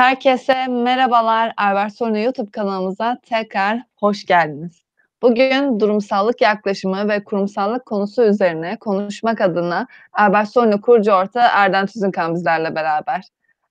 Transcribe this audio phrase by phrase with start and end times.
[0.00, 1.52] Herkese merhabalar.
[1.56, 4.82] Albert Sorunu YouTube kanalımıza tekrar hoş geldiniz.
[5.22, 12.34] Bugün durumsallık yaklaşımı ve kurumsallık konusu üzerine konuşmak adına Albert Sorunu kurucu orta Erdem Tüzünkan
[12.34, 13.24] bizlerle beraber.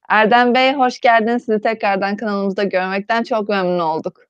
[0.10, 1.46] Erdem Bey hoş geldiniz.
[1.46, 4.22] Sizi tekrardan kanalımızda görmekten çok memnun olduk.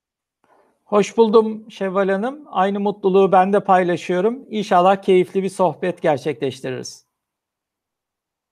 [0.85, 2.39] Hoş buldum Şevval Hanım.
[2.51, 4.45] Aynı mutluluğu ben de paylaşıyorum.
[4.49, 7.08] İnşallah keyifli bir sohbet gerçekleştiririz.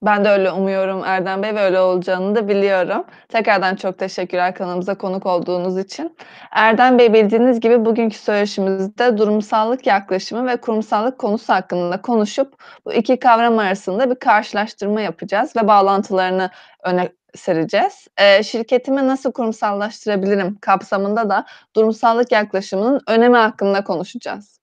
[0.01, 3.03] Ben de öyle umuyorum Erdem Bey ve öyle olacağını da biliyorum.
[3.29, 6.17] Tekrardan çok teşekkürler kanalımıza konuk olduğunuz için.
[6.51, 12.53] Erdem Bey bildiğiniz gibi bugünkü söyleşimizde durumsallık yaklaşımı ve kurumsallık konusu hakkında konuşup
[12.85, 16.49] bu iki kavram arasında bir karşılaştırma yapacağız ve bağlantılarını
[16.83, 18.07] öne sereceğiz.
[18.17, 21.45] E, şirketimi nasıl kurumsallaştırabilirim kapsamında da
[21.75, 24.56] durumsallık yaklaşımının önemi hakkında konuşacağız.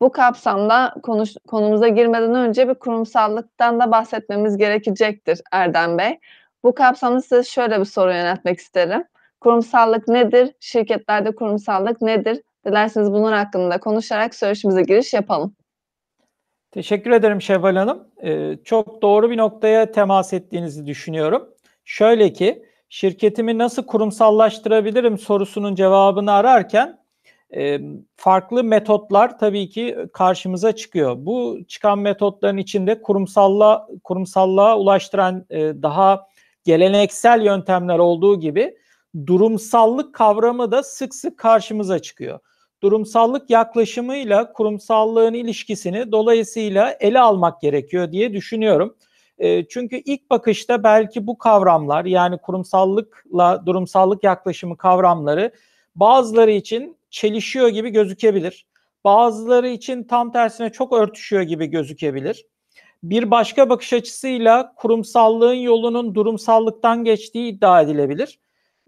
[0.00, 6.18] Bu kapsamda konuş, konumuza girmeden önce bir kurumsallıktan da bahsetmemiz gerekecektir Erdem Bey.
[6.64, 9.04] Bu kapsamda size şöyle bir soru yöneltmek isterim.
[9.40, 10.52] Kurumsallık nedir?
[10.60, 12.42] Şirketlerde kurumsallık nedir?
[12.66, 15.56] Dilerseniz bunun hakkında konuşarak söyleşimize giriş yapalım.
[16.70, 18.08] Teşekkür ederim Şevval Hanım.
[18.24, 21.48] Ee, çok doğru bir noktaya temas ettiğinizi düşünüyorum.
[21.84, 26.98] Şöyle ki, şirketimi nasıl kurumsallaştırabilirim sorusunun cevabını ararken
[28.16, 31.16] farklı metotlar tabii ki karşımıza çıkıyor.
[31.18, 35.44] Bu çıkan metotların içinde kurumsalla kurumsallığa ulaştıran
[35.82, 36.26] daha
[36.64, 38.76] geleneksel yöntemler olduğu gibi
[39.26, 42.38] durumsallık kavramı da sık sık karşımıza çıkıyor.
[42.82, 48.96] Durumsallık yaklaşımıyla kurumsallığın ilişkisini dolayısıyla ele almak gerekiyor diye düşünüyorum.
[49.68, 55.52] çünkü ilk bakışta belki bu kavramlar yani kurumsallıkla durumsallık yaklaşımı kavramları
[55.94, 58.66] bazıları için çelişiyor gibi gözükebilir.
[59.04, 62.46] Bazıları için tam tersine çok örtüşüyor gibi gözükebilir.
[63.02, 68.38] Bir başka bakış açısıyla kurumsallığın yolunun durumsallıktan geçtiği iddia edilebilir.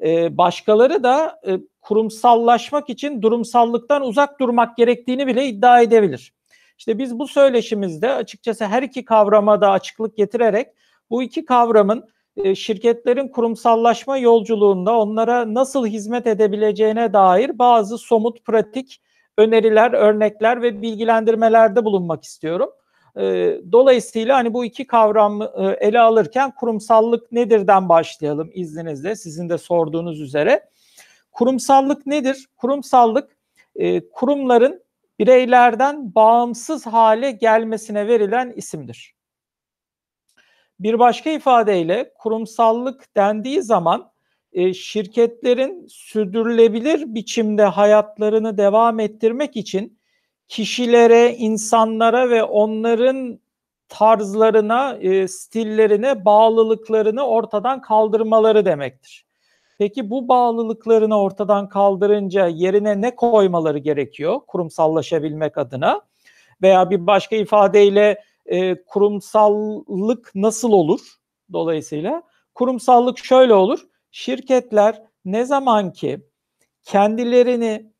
[0.02, 6.32] Ee, başkaları da e, kurumsallaşmak için durumsallıktan uzak durmak gerektiğini bile iddia edebilir.
[6.78, 10.68] İşte biz bu söyleşimizde açıkçası her iki kavrama da açıklık getirerek
[11.10, 12.08] bu iki kavramın
[12.44, 19.00] e, şirketlerin kurumsallaşma yolculuğunda onlara nasıl hizmet edebileceğine dair bazı somut, pratik
[19.36, 22.70] öneriler, örnekler ve bilgilendirmelerde bulunmak istiyorum.
[23.16, 23.22] E,
[23.72, 30.20] dolayısıyla hani bu iki kavramı e, ele alırken kurumsallık nedirden başlayalım izninizle sizin de sorduğunuz
[30.20, 30.64] üzere.
[31.32, 32.46] Kurumsallık nedir?
[32.56, 33.38] Kurumsallık
[34.12, 34.82] kurumların
[35.18, 39.17] bireylerden bağımsız hale gelmesine verilen isimdir.
[40.80, 44.10] Bir başka ifadeyle kurumsallık dendiği zaman
[44.52, 49.98] e, şirketlerin sürdürülebilir biçimde hayatlarını devam ettirmek için
[50.48, 53.40] kişilere, insanlara ve onların
[53.88, 59.26] tarzlarına, e, stillerine, bağlılıklarını ortadan kaldırmaları demektir.
[59.78, 66.00] Peki bu bağlılıklarını ortadan kaldırınca yerine ne koymaları gerekiyor kurumsallaşabilmek adına?
[66.62, 71.00] Veya bir başka ifadeyle e, kurumsallık nasıl olur?
[71.52, 72.22] Dolayısıyla
[72.54, 73.80] kurumsallık şöyle olur.
[74.10, 76.20] Şirketler ne zaman ki
[76.82, 77.92] kendilerini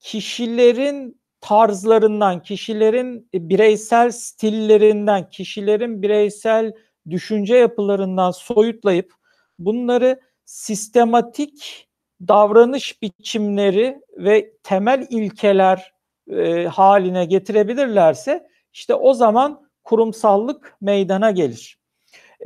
[0.00, 6.72] kişilerin tarzlarından, kişilerin bireysel stillerinden, kişilerin bireysel
[7.10, 9.12] düşünce yapılarından soyutlayıp
[9.58, 11.88] bunları sistematik
[12.28, 15.92] davranış biçimleri ve temel ilkeler
[16.30, 21.78] e, haline getirebilirlerse işte o zaman kurumsallık meydana gelir.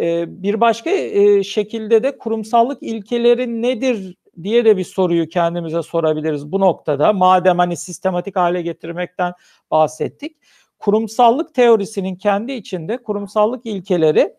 [0.00, 6.52] Ee, bir başka e, şekilde de kurumsallık ilkeleri nedir diye de bir soruyu kendimize sorabiliriz
[6.52, 7.12] bu noktada.
[7.12, 9.32] Madem hani sistematik hale getirmekten
[9.70, 10.36] bahsettik.
[10.78, 14.34] Kurumsallık teorisinin kendi içinde kurumsallık ilkeleri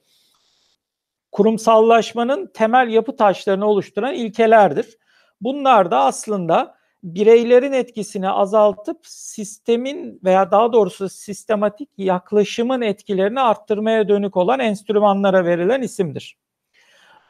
[1.32, 4.98] kurumsallaşmanın temel yapı taşlarını oluşturan ilkelerdir.
[5.42, 14.38] Bunlar da aslında bireylerin etkisini azaltıp sistemin veya daha doğrusu sistematik yaklaşımın etkilerini arttırmaya dönük
[14.38, 16.38] olan enstrümanlara verilen isimdir.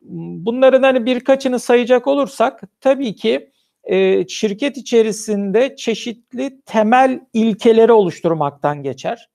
[0.01, 3.51] Bunların hani birkaçını sayacak olursak tabii ki
[3.83, 9.29] e, şirket içerisinde çeşitli temel ilkeleri oluşturmaktan geçer.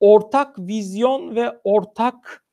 [0.00, 2.44] Ortak vizyon ve ortak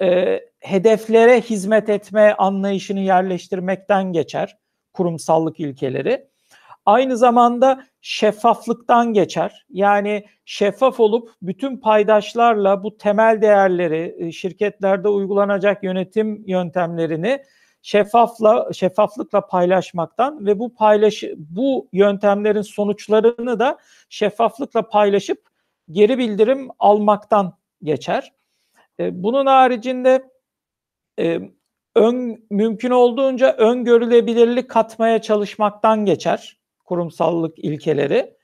[0.00, 4.58] e, hedeflere hizmet etme anlayışını yerleştirmekten geçer
[4.92, 6.28] kurumsallık ilkeleri
[6.86, 9.66] aynı zamanda şeffaflıktan geçer.
[9.70, 17.42] Yani şeffaf olup bütün paydaşlarla bu temel değerleri, e, şirketlerde uygulanacak yönetim yöntemlerini
[17.82, 23.78] şeffafla şeffaflıkla paylaşmaktan ve bu paylaş bu yöntemlerin sonuçlarını da
[24.08, 25.42] şeffaflıkla paylaşıp
[25.90, 28.32] geri bildirim almaktan geçer.
[29.00, 30.30] E, bunun haricinde
[31.18, 31.40] e,
[31.94, 36.56] ön, mümkün olduğunca öngörülebilirlik katmaya çalışmaktan geçer
[36.86, 38.36] kurumsallık ilkeleri.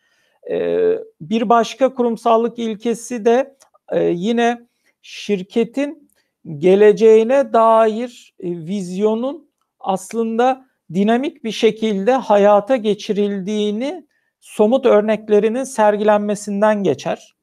[0.51, 3.57] Ee, bir başka kurumsallık ilkesi de
[3.93, 4.67] e, yine
[5.03, 6.11] şirketin
[6.59, 9.51] geleceğine dair e, vizyonun
[9.81, 14.07] aslında dinamik bir şekilde hayata geçirildiğini
[14.41, 17.35] somut örneklerinin sergilenmesinden geçer.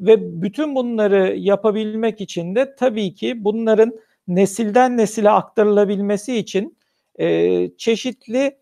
[0.00, 3.92] Ve bütün bunları yapabilmek için de tabii ki bunların
[4.28, 6.78] nesilden nesile aktarılabilmesi için
[7.18, 8.58] e, çeşitli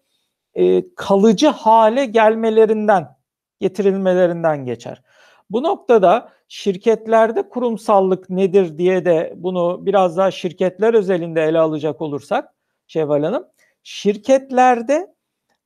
[0.57, 3.17] e, kalıcı hale gelmelerinden,
[3.61, 5.03] getirilmelerinden geçer.
[5.51, 12.55] Bu noktada şirketlerde kurumsallık nedir diye de bunu biraz daha şirketler özelinde ele alacak olursak
[12.87, 13.47] Şevval Hanım,
[13.83, 15.15] şirketlerde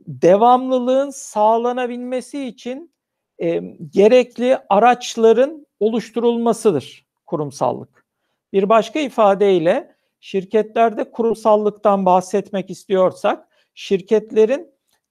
[0.01, 2.95] devamlılığın sağlanabilmesi için
[3.43, 3.61] e,
[3.91, 8.07] gerekli araçların oluşturulmasıdır kurumsallık.
[8.53, 14.70] Bir başka ifadeyle şirketlerde kurumsallıktan bahsetmek istiyorsak şirketlerin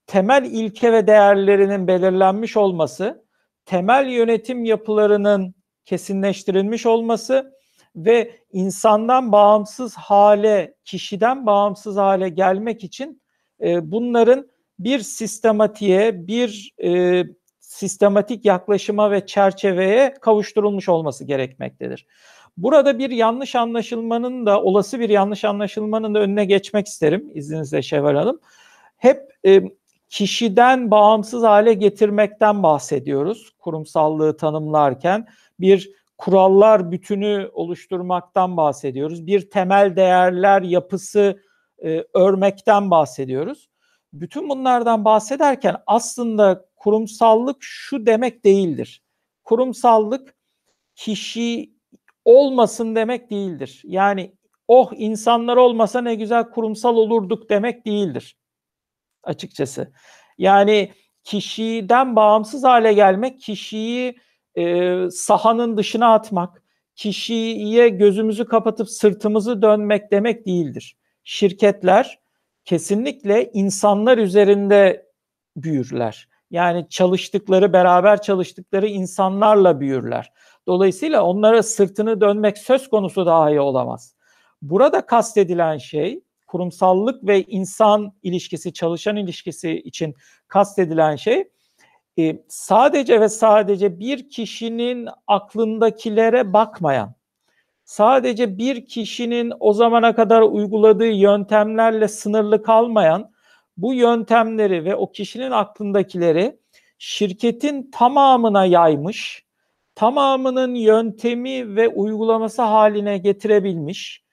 [0.09, 3.25] temel ilke ve değerlerinin belirlenmiş olması,
[3.65, 7.53] temel yönetim yapılarının kesinleştirilmiş olması
[7.95, 13.21] ve insandan bağımsız hale, kişiden bağımsız hale gelmek için
[13.61, 14.47] e, bunların
[14.79, 17.23] bir sistematiğe, bir e,
[17.59, 22.07] sistematik yaklaşıma ve çerçeveye kavuşturulmuş olması gerekmektedir.
[22.57, 28.15] Burada bir yanlış anlaşılmanın da olası bir yanlış anlaşılmanın da önüne geçmek isterim izninizle Şevval
[28.15, 28.39] Hanım.
[28.97, 29.61] Hep e,
[30.09, 35.27] kişiden bağımsız hale getirmekten bahsediyoruz kurumsallığı tanımlarken.
[35.59, 39.27] Bir kurallar bütünü oluşturmaktan bahsediyoruz.
[39.27, 41.41] Bir temel değerler yapısı
[41.83, 43.69] e, örmekten bahsediyoruz.
[44.13, 49.03] Bütün bunlardan bahsederken aslında kurumsallık şu demek değildir.
[49.43, 50.35] Kurumsallık
[50.95, 51.73] kişi
[52.25, 53.81] olmasın demek değildir.
[53.85, 54.33] Yani
[54.67, 58.38] oh insanlar olmasa ne güzel kurumsal olurduk demek değildir
[59.23, 59.91] açıkçası.
[60.37, 60.93] Yani
[61.23, 64.19] kişiden bağımsız hale gelmek, kişiyi
[64.57, 66.63] e, sahanın dışına atmak,
[66.95, 70.97] kişiye gözümüzü kapatıp sırtımızı dönmek demek değildir.
[71.23, 72.19] Şirketler
[72.65, 75.05] kesinlikle insanlar üzerinde
[75.55, 76.27] büyürler.
[76.51, 80.33] Yani çalıştıkları, beraber çalıştıkları insanlarla büyürler.
[80.67, 84.15] Dolayısıyla onlara sırtını dönmek söz konusu dahi olamaz.
[84.61, 90.15] Burada kastedilen şey kurumsallık ve insan ilişkisi, çalışan ilişkisi için
[90.47, 91.47] kastedilen şey
[92.19, 97.13] e, sadece ve sadece bir kişinin aklındakilere bakmayan,
[97.83, 103.31] sadece bir kişinin o zamana kadar uyguladığı yöntemlerle sınırlı kalmayan
[103.77, 106.59] bu yöntemleri ve o kişinin aklındakileri
[106.97, 109.45] şirketin tamamına yaymış,
[109.95, 114.23] tamamının yöntemi ve uygulaması haline getirebilmiş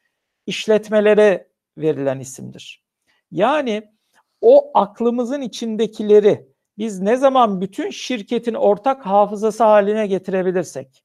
[0.47, 1.49] işletmelere
[1.79, 2.83] verilen isimdir.
[3.31, 3.91] Yani
[4.41, 11.05] o aklımızın içindekileri biz ne zaman bütün şirketin ortak hafızası haline getirebilirsek,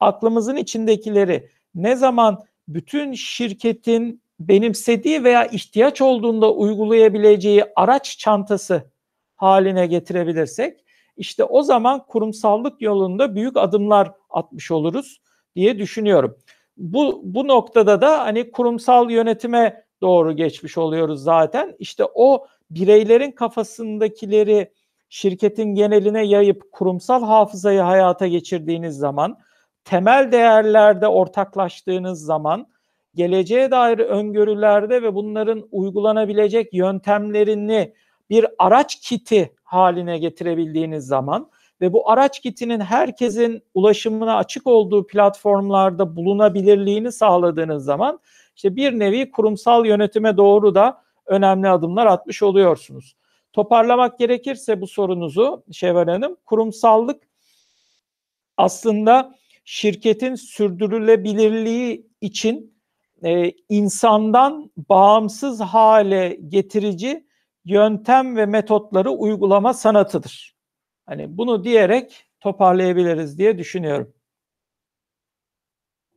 [0.00, 8.90] aklımızın içindekileri ne zaman bütün şirketin benimsediği veya ihtiyaç olduğunda uygulayabileceği araç çantası
[9.36, 10.84] haline getirebilirsek,
[11.16, 15.20] işte o zaman kurumsallık yolunda büyük adımlar atmış oluruz
[15.56, 16.38] diye düşünüyorum.
[16.76, 21.76] Bu bu noktada da hani kurumsal yönetime doğru geçmiş oluyoruz zaten.
[21.78, 24.72] İşte o bireylerin kafasındakileri
[25.08, 29.38] şirketin geneline yayıp kurumsal hafızayı hayata geçirdiğiniz zaman,
[29.84, 32.66] temel değerlerde ortaklaştığınız zaman,
[33.14, 37.94] geleceğe dair öngörülerde ve bunların uygulanabilecek yöntemlerini
[38.30, 41.50] bir araç kiti haline getirebildiğiniz zaman
[41.80, 48.20] ve bu araç kitinin herkesin ulaşımına açık olduğu platformlarda bulunabilirliğini sağladığınız zaman
[48.56, 53.16] işte bir nevi kurumsal yönetime doğru da önemli adımlar atmış oluyorsunuz.
[53.52, 57.22] Toparlamak gerekirse bu sorunuzu Şevval Hanım, kurumsallık
[58.56, 59.34] aslında
[59.64, 62.76] şirketin sürdürülebilirliği için
[63.24, 67.26] e, insandan bağımsız hale getirici
[67.64, 70.56] yöntem ve metotları uygulama sanatıdır.
[71.06, 74.15] Hani bunu diyerek toparlayabiliriz diye düşünüyorum.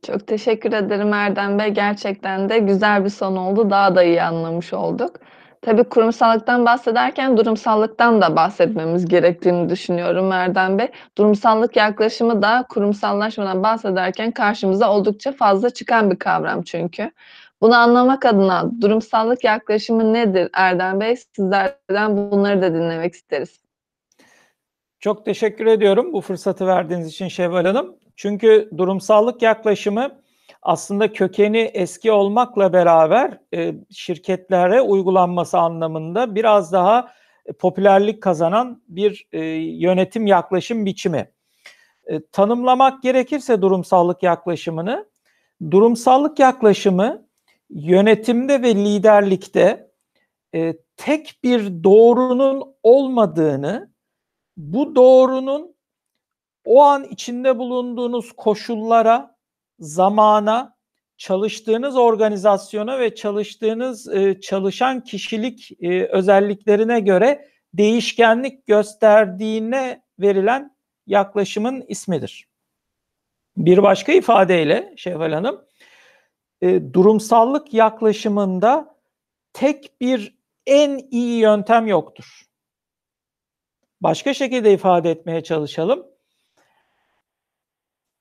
[0.06, 1.68] Çok teşekkür ederim Erdem Bey.
[1.68, 3.70] Gerçekten de güzel bir son oldu.
[3.70, 5.16] Daha da iyi anlamış olduk.
[5.62, 10.88] Tabii kurumsallıktan bahsederken durumsallıktan da bahsetmemiz gerektiğini düşünüyorum Erdem Bey.
[11.18, 17.10] Durumsallık yaklaşımı da kurumsallaşmadan bahsederken karşımıza oldukça fazla çıkan bir kavram çünkü.
[17.60, 21.16] Bunu anlamak adına durumsallık yaklaşımı nedir Erdem Bey?
[21.16, 23.60] Sizlerden bunları da dinlemek isteriz.
[25.00, 27.96] Çok teşekkür ediyorum bu fırsatı verdiğiniz için Şevval Hanım.
[28.20, 30.20] Çünkü durumsallık yaklaşımı
[30.62, 37.12] aslında kökeni eski olmakla beraber e, şirketlere uygulanması anlamında biraz daha
[37.58, 41.30] popülerlik kazanan bir e, yönetim yaklaşım biçimi.
[42.06, 45.06] E, tanımlamak gerekirse durumsallık yaklaşımını,
[45.70, 47.26] durumsallık yaklaşımı
[47.70, 49.90] yönetimde ve liderlikte
[50.54, 53.90] e, tek bir doğrunun olmadığını,
[54.56, 55.74] bu doğrunun
[56.70, 59.36] o an içinde bulunduğunuz koşullara,
[59.78, 60.76] zamana,
[61.16, 72.48] çalıştığınız organizasyona ve çalıştığınız e, çalışan kişilik e, özelliklerine göre değişkenlik gösterdiğine verilen yaklaşımın ismidir.
[73.56, 75.64] Bir başka ifadeyle Şevval Hanım,
[76.60, 78.96] e, durumsallık yaklaşımında
[79.52, 82.42] tek bir en iyi yöntem yoktur.
[84.00, 86.10] Başka şekilde ifade etmeye çalışalım.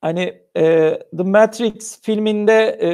[0.01, 2.91] Hani e, The Matrix filminde e,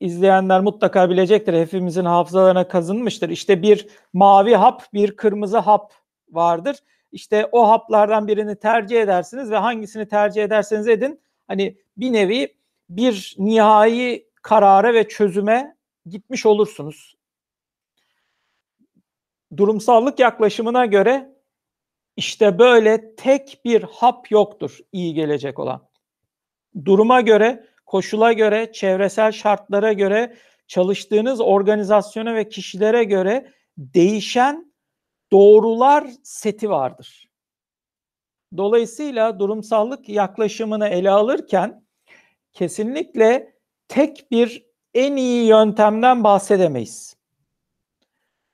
[0.00, 1.54] izleyenler mutlaka bilecektir.
[1.54, 3.28] Hepimizin hafızalarına kazınmıştır.
[3.28, 5.92] İşte bir mavi hap, bir kırmızı hap
[6.30, 6.76] vardır.
[7.12, 11.20] İşte o haplardan birini tercih edersiniz ve hangisini tercih ederseniz edin.
[11.48, 12.56] Hani bir nevi
[12.88, 17.16] bir nihai karara ve çözüme gitmiş olursunuz.
[19.56, 21.32] Durumsallık yaklaşımına göre
[22.16, 25.91] işte böyle tek bir hap yoktur iyi gelecek olan
[26.84, 30.36] duruma göre, koşula göre, çevresel şartlara göre,
[30.66, 34.72] çalıştığınız organizasyona ve kişilere göre değişen
[35.32, 37.28] doğrular seti vardır.
[38.56, 41.84] Dolayısıyla durumsallık yaklaşımını ele alırken
[42.52, 43.54] kesinlikle
[43.88, 47.16] tek bir en iyi yöntemden bahsedemeyiz.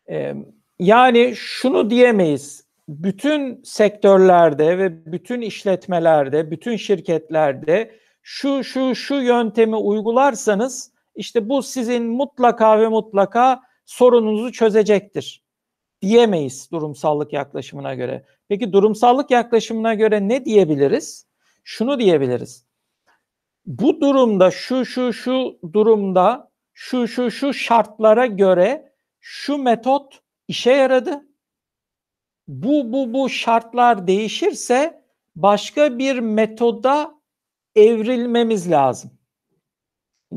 [0.09, 0.35] Ee,
[0.79, 7.99] yani şunu diyemeyiz bütün sektörlerde ve bütün işletmelerde, bütün şirketlerde
[8.31, 15.43] şu şu şu yöntemi uygularsanız işte bu sizin mutlaka ve mutlaka sorununuzu çözecektir
[16.03, 18.25] diyemeyiz durumsallık yaklaşımına göre.
[18.49, 21.27] Peki durumsallık yaklaşımına göre ne diyebiliriz?
[21.65, 22.67] Şunu diyebiliriz.
[23.67, 31.27] Bu durumda şu şu şu durumda şu şu şu şartlara göre şu metot işe yaradı.
[32.49, 35.03] Bu bu bu şartlar değişirse
[35.37, 37.18] başka bir metoda
[37.81, 39.11] evrilmemiz lazım.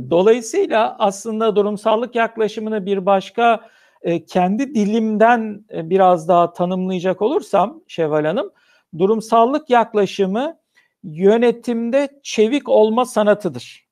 [0.09, 3.69] Dolayısıyla aslında durumsallık yaklaşımını bir başka
[4.01, 8.51] e, kendi dilimden e, biraz daha tanımlayacak olursam Şevval Hanım,
[8.97, 10.57] durumsallık yaklaşımı
[11.03, 13.87] yönetimde çevik olma sanatıdır.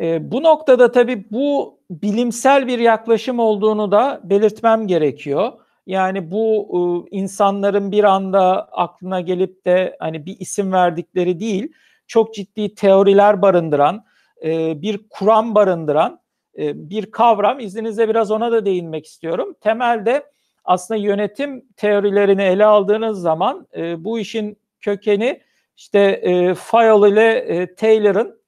[0.00, 5.52] E, bu noktada tabii bu bilimsel bir yaklaşım olduğunu da belirtmem gerekiyor.
[5.88, 11.72] Yani bu e, insanların bir anda aklına gelip de hani bir isim verdikleri değil,
[12.06, 14.04] çok ciddi teoriler barındıran,
[14.44, 16.20] e, bir kuram barındıran
[16.58, 17.60] e, bir kavram.
[17.60, 19.54] İzninizle biraz ona da değinmek istiyorum.
[19.60, 20.24] Temelde
[20.64, 25.40] aslında yönetim teorilerini ele aldığınız zaman e, bu işin kökeni
[25.76, 28.40] işte e, Fayol ile e, Taylor'ın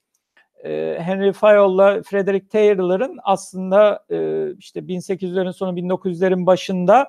[0.64, 7.08] e, Henry Fayol'la Frederick Taylor'ın aslında e, işte 1800'lerin sonu 1900'lerin başında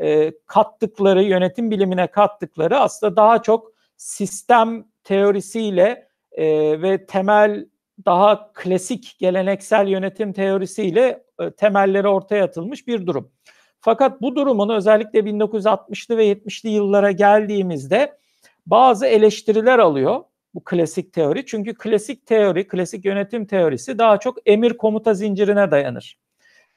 [0.00, 6.46] e, kattıkları, yönetim bilimine kattıkları aslında daha çok sistem teorisiyle e,
[6.82, 7.66] ve temel
[8.06, 13.32] daha klasik geleneksel yönetim teorisiyle e, temelleri ortaya atılmış bir durum.
[13.80, 18.18] Fakat bu durumun özellikle 1960'lı ve 70'li yıllara geldiğimizde
[18.66, 20.24] bazı eleştiriler alıyor
[20.54, 21.46] bu klasik teori.
[21.46, 26.18] Çünkü klasik teori, klasik yönetim teorisi daha çok emir komuta zincirine dayanır.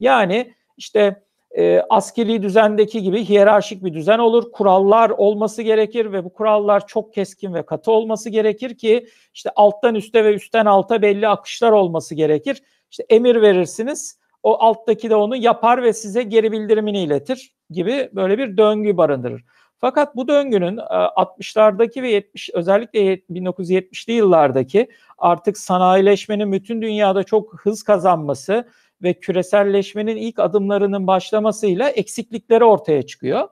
[0.00, 1.22] Yani işte
[1.58, 4.52] e, askeri düzendeki gibi hiyerarşik bir düzen olur.
[4.52, 9.94] Kurallar olması gerekir ve bu kurallar çok keskin ve katı olması gerekir ki işte alttan
[9.94, 12.62] üste ve üstten alta belli akışlar olması gerekir.
[12.90, 14.22] İşte emir verirsiniz.
[14.42, 19.44] O alttaki de onu yapar ve size geri bildirimini iletir gibi böyle bir döngü barındırır.
[19.78, 27.60] Fakat bu döngünün 60'lardaki e, ve 70 özellikle 1970'li yıllardaki artık sanayileşmenin bütün dünyada çok
[27.60, 28.68] hız kazanması
[29.02, 33.48] ve küreselleşmenin ilk adımlarının başlamasıyla eksiklikleri ortaya çıkıyor.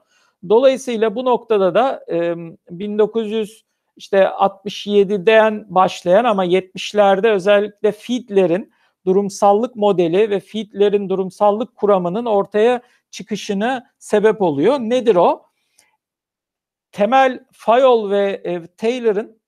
[0.48, 2.34] Dolayısıyla bu noktada da e,
[2.70, 3.64] 1900
[3.96, 8.72] işte 67'den başlayan ama 70'lerde özellikle Fiedler'in
[9.06, 14.78] durumsallık modeli ve Fiedler'in durumsallık kuramının ortaya çıkışını sebep oluyor.
[14.78, 15.42] Nedir o?
[16.92, 19.40] Temel Fayol ve e, Taylor'ın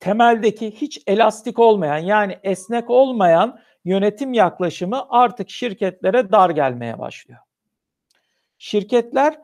[0.00, 7.40] temeldeki hiç elastik olmayan yani esnek olmayan yönetim yaklaşımı artık şirketlere dar gelmeye başlıyor.
[8.58, 9.38] Şirketler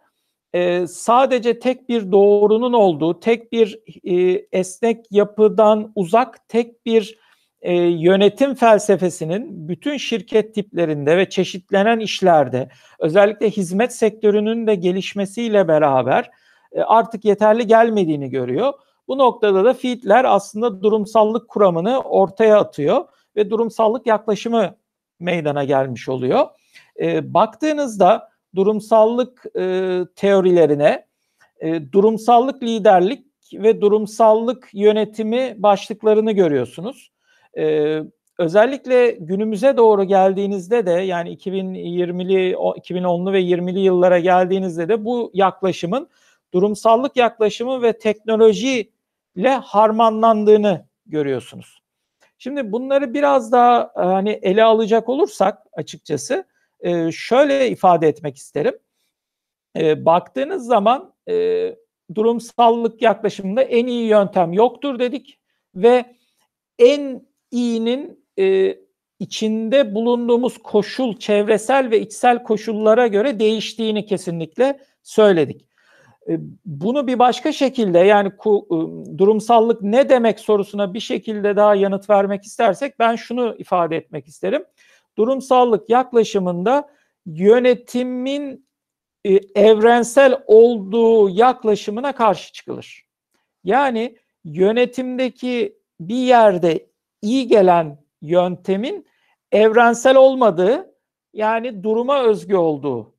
[0.52, 7.18] e, sadece tek bir doğrunun olduğu, tek bir e, esnek yapıdan uzak, tek bir
[7.62, 12.68] e, yönetim felsefesinin bütün şirket tiplerinde ve çeşitlenen işlerde,
[12.98, 16.30] özellikle hizmet sektörünün de gelişmesiyle beraber
[16.72, 18.72] e, artık yeterli gelmediğini görüyor.
[19.08, 23.04] Bu noktada da Fiedler aslında durumsallık kuramını ortaya atıyor
[23.38, 24.76] ve durumsallık yaklaşımı
[25.20, 26.46] meydana gelmiş oluyor.
[27.00, 31.06] E, baktığınızda durumsallık e, teorilerine
[31.60, 37.10] e, durumsallık liderlik ve durumsallık yönetimi başlıklarını görüyorsunuz.
[37.58, 37.98] E,
[38.38, 46.08] özellikle günümüze doğru geldiğinizde de yani 2020'li 2010'lu ve 20'li yıllara geldiğinizde de bu yaklaşımın
[46.54, 51.77] durumsallık yaklaşımı ve teknolojiyle harmanlandığını görüyorsunuz.
[52.38, 56.44] Şimdi bunları biraz daha hani ele alacak olursak açıkçası
[56.80, 58.78] e, şöyle ifade etmek isterim.
[59.76, 61.76] E, baktığınız zaman e,
[62.14, 65.38] durumsallık yaklaşımında en iyi yöntem yoktur dedik
[65.74, 66.04] ve
[66.78, 68.76] en iyinin e,
[69.18, 75.67] içinde bulunduğumuz koşul, çevresel ve içsel koşullara göre değiştiğini kesinlikle söyledik.
[76.28, 78.50] E, bunu bir başka şekilde yani e,
[79.18, 84.64] durumsallık ne demek sorusuna bir şekilde daha yanıt vermek istersek ben şunu ifade etmek isterim
[85.18, 86.90] durumsallık yaklaşımında
[87.26, 88.68] yönetimin
[89.24, 93.06] e, evrensel olduğu yaklaşımına karşı çıkılır.
[93.64, 96.86] Yani yönetimdeki bir yerde
[97.22, 99.06] iyi gelen yöntemin
[99.52, 100.94] evrensel olmadığı
[101.32, 103.14] yani duruma özgü olduğu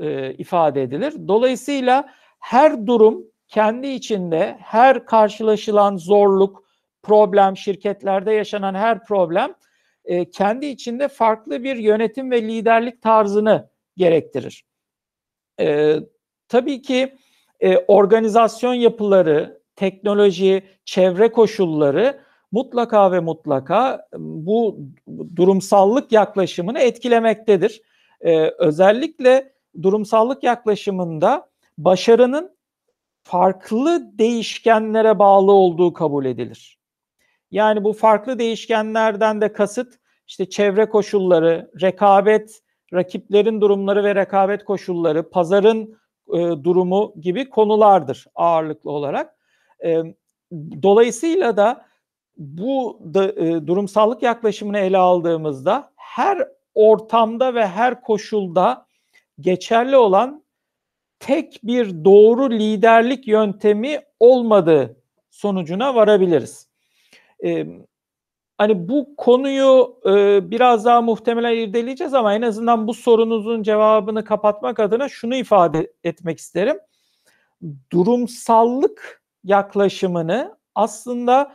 [0.00, 1.14] e, ifade edilir.
[1.28, 6.64] Dolayısıyla her durum kendi içinde her karşılaşılan zorluk,
[7.02, 9.54] problem, şirketlerde yaşanan her problem
[10.04, 14.64] e, kendi içinde farklı bir yönetim ve liderlik tarzını gerektirir.
[15.60, 15.96] E,
[16.48, 17.16] tabii ki
[17.60, 22.20] e, organizasyon yapıları, teknoloji, çevre koşulları
[22.52, 24.78] mutlaka ve mutlaka bu
[25.36, 27.82] durumsallık yaklaşımını etkilemektedir.
[28.20, 31.51] Ee, özellikle durumsallık yaklaşımında
[31.84, 32.56] başarının
[33.22, 36.78] farklı değişkenlere bağlı olduğu kabul edilir.
[37.50, 39.94] Yani bu farklı değişkenlerden de kasıt
[40.26, 48.90] işte çevre koşulları, rekabet, rakiplerin durumları ve rekabet koşulları, pazarın e, durumu gibi konulardır ağırlıklı
[48.90, 49.36] olarak.
[49.84, 50.02] E,
[50.82, 51.86] dolayısıyla da
[52.36, 58.86] bu da, e, durumsallık yaklaşımını ele aldığımızda her ortamda ve her koşulda
[59.40, 60.41] geçerli olan
[61.22, 64.96] tek bir doğru liderlik yöntemi olmadığı
[65.30, 66.68] sonucuna varabiliriz.
[67.44, 67.66] E,
[68.58, 74.80] hani bu konuyu e, biraz daha muhtemelen irdeleyeceğiz ama en azından bu sorunuzun cevabını kapatmak
[74.80, 76.78] adına şunu ifade etmek isterim.
[77.92, 81.52] Durumsallık yaklaşımını aslında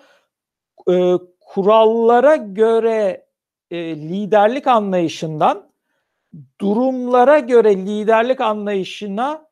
[0.89, 3.25] e, kurallara göre
[3.71, 5.69] e, liderlik anlayışından
[6.61, 9.46] durumlara göre liderlik anlayışına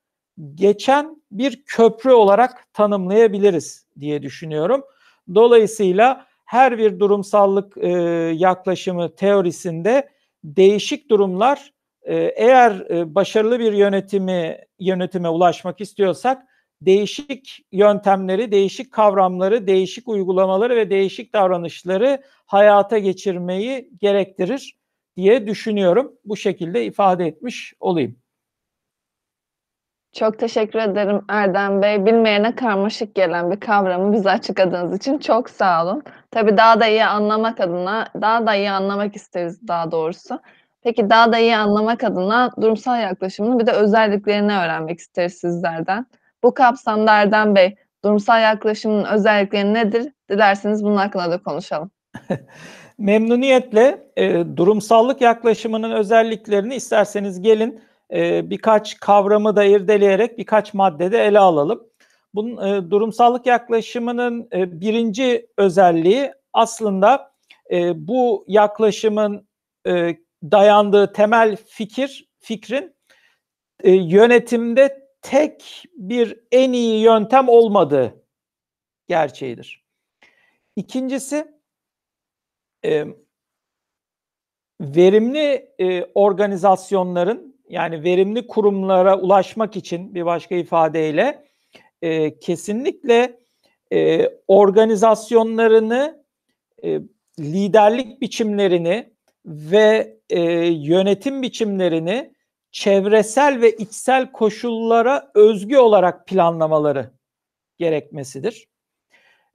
[0.56, 4.84] geçen bir köprü olarak tanımlayabiliriz diye düşünüyorum.
[5.36, 7.90] Dolayısıyla her bir durumsallık e,
[8.36, 10.10] yaklaşımı teorisinde
[10.44, 16.44] değişik durumlar e, eğer e, başarılı bir yönetimi yönetime ulaşmak istiyorsak
[16.82, 24.78] değişik yöntemleri, değişik kavramları, değişik uygulamaları ve değişik davranışları hayata geçirmeyi gerektirir
[25.18, 26.14] diye düşünüyorum.
[26.26, 28.25] Bu şekilde ifade etmiş olayım.
[30.16, 32.06] Çok teşekkür ederim Erdem Bey.
[32.06, 36.04] Bilmeyene karmaşık gelen bir kavramı bize açıkladığınız için çok sağ olun.
[36.32, 40.40] Tabii daha da iyi anlamak adına, daha da iyi anlamak isteriz daha doğrusu.
[40.84, 46.06] Peki daha da iyi anlamak adına durumsal yaklaşımını bir de özelliklerini öğrenmek isteriz sizlerden.
[46.44, 50.12] Bu kapsamda Erdem Bey, durumsal yaklaşımın özellikleri nedir?
[50.30, 51.92] Dilerseniz bunun hakkında da konuşalım.
[52.98, 57.82] Memnuniyetle e, durumsallık yaklaşımının özelliklerini isterseniz gelin
[58.14, 61.90] e, birkaç kavramı da irdeleyerek birkaç maddede ele alalım.
[62.36, 67.32] Bunun e, durumsallık yaklaşımının e, birinci özelliği aslında
[67.72, 69.48] e, bu yaklaşımın
[70.44, 72.96] dayandığı temel fikir fikrin
[73.84, 78.24] yönetimde tek bir en iyi yöntem olmadığı
[79.08, 79.86] gerçeğidir.
[80.76, 81.48] İkincisi
[84.82, 85.70] verimli
[86.14, 91.46] organizasyonların yani verimli kurumlara ulaşmak için bir başka ifadeyle
[92.02, 93.40] e, kesinlikle
[93.94, 96.24] e, organizasyonlarını,
[96.84, 97.00] e,
[97.40, 99.10] liderlik biçimlerini
[99.46, 102.34] ve e, yönetim biçimlerini
[102.72, 107.12] çevresel ve içsel koşullara özgü olarak planlamaları
[107.78, 108.68] gerekmesidir.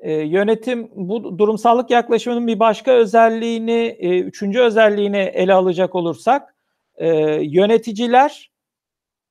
[0.00, 6.54] E, yönetim bu durumsallık yaklaşımının bir başka özelliğini, e, üçüncü özelliğini ele alacak olursak,
[7.00, 7.08] e,
[7.42, 8.50] yöneticiler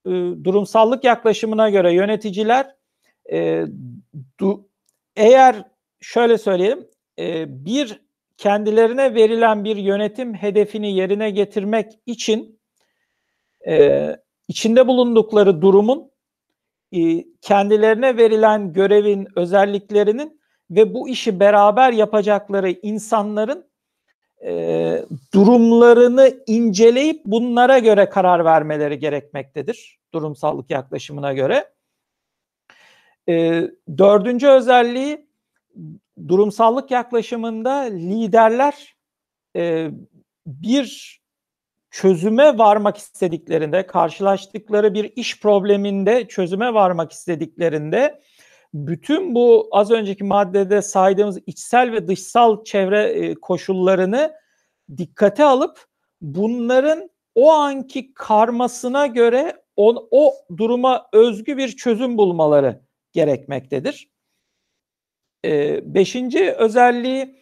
[0.05, 0.10] e,
[0.43, 2.75] durumsallık yaklaşımına göre yöneticiler
[3.32, 3.65] e,
[4.39, 4.69] du,
[5.15, 5.63] eğer
[6.01, 6.88] şöyle söyleyelim,
[7.19, 8.01] e, bir
[8.38, 12.60] kendilerine verilen bir yönetim hedefini yerine getirmek için
[13.67, 14.15] e,
[14.47, 16.12] içinde bulundukları durumun
[16.91, 23.68] e, kendilerine verilen görevin özelliklerinin ve bu işi beraber yapacakları insanların
[24.45, 29.99] e, durumlarını inceleyip bunlara göre karar vermeleri gerekmektedir.
[30.13, 31.73] Durumsallık yaklaşımına göre.
[33.30, 33.63] E,
[33.97, 35.30] dördüncü özelliği
[36.28, 38.95] durumsallık yaklaşımında liderler
[39.56, 39.89] e,
[40.45, 41.19] bir
[41.91, 48.21] çözüme varmak istediklerinde, karşılaştıkları bir iş probleminde çözüme varmak istediklerinde
[48.73, 54.34] bütün bu az önceki maddede saydığımız içsel ve dışsal çevre e, koşullarını
[54.97, 55.86] dikkate alıp
[56.21, 64.10] bunların o anki karmasına göre o, o duruma özgü bir çözüm bulmaları gerekmektedir.
[65.45, 67.36] E, beşinci özelliği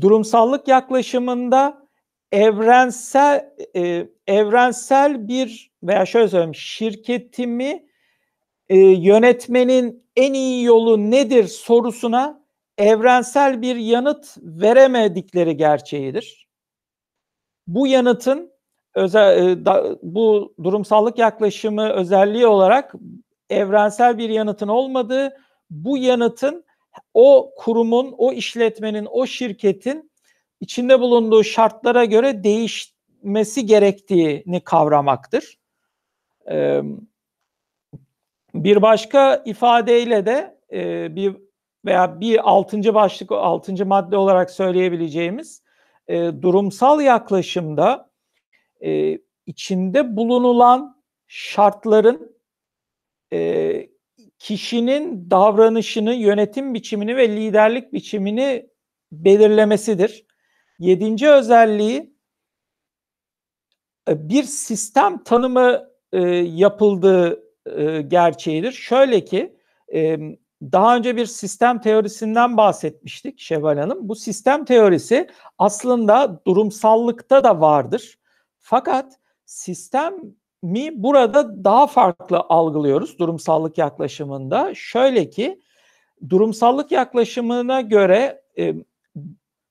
[0.00, 1.88] durumsallık yaklaşımında
[2.32, 7.87] evrensel e, evrensel bir veya şöyle söyleyeyim şirketimi
[8.68, 12.40] e, yönetmenin en iyi yolu nedir sorusuna
[12.78, 16.48] evrensel bir yanıt veremedikleri gerçeğidir.
[17.66, 18.52] Bu yanıtın
[18.94, 22.94] özel, e, da, bu durumsallık yaklaşımı özelliği olarak
[23.50, 25.36] evrensel bir yanıtın olmadığı,
[25.70, 26.64] bu yanıtın
[27.14, 30.10] o kurumun, o işletmenin, o şirketin
[30.60, 35.58] içinde bulunduğu şartlara göre değişmesi gerektiğini kavramaktır.
[36.50, 36.82] Ee,
[38.54, 41.36] bir başka ifadeyle de e, bir
[41.84, 45.62] veya bir altıncı başlık, altıncı madde olarak söyleyebileceğimiz
[46.08, 48.10] e, durumsal yaklaşımda
[48.84, 52.36] e, içinde bulunulan şartların
[53.32, 53.88] e,
[54.38, 58.70] kişinin davranışını, yönetim biçimini ve liderlik biçimini
[59.12, 60.26] belirlemesidir.
[60.78, 62.14] Yedinci özelliği
[64.08, 68.72] e, bir sistem tanımı e, yapıldığı e, gerçeğidir.
[68.72, 69.56] Şöyle ki
[69.94, 70.18] e,
[70.62, 74.08] daha önce bir sistem teorisinden bahsetmiştik Şevval Hanım.
[74.08, 75.28] Bu sistem teorisi
[75.58, 78.18] aslında durumsallıkta da vardır.
[78.58, 84.72] Fakat sistemi burada daha farklı algılıyoruz durumsallık yaklaşımında.
[84.74, 85.60] Şöyle ki
[86.28, 88.74] durumsallık yaklaşımına göre e,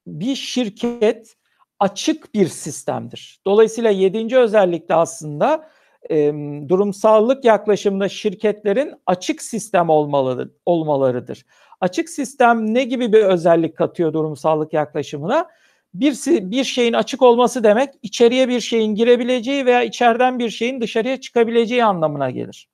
[0.08, 1.36] bir şirket
[1.80, 3.42] açık bir sistemdir.
[3.46, 5.70] Dolayısıyla yedinci özellikle aslında
[6.10, 6.34] e,
[6.70, 11.46] durumsallık yaklaşımında şirketlerin açık sistem olmalı, olmalarıdır.
[11.82, 15.48] Açık sistem ne gibi bir özellik katıyor durumsallık yaklaşımına?
[15.94, 21.22] Bir, bir şeyin açık olması demek içeriye bir şeyin girebileceği veya içeriden bir şeyin dışarıya
[21.22, 22.68] çıkabileceği anlamına gelir.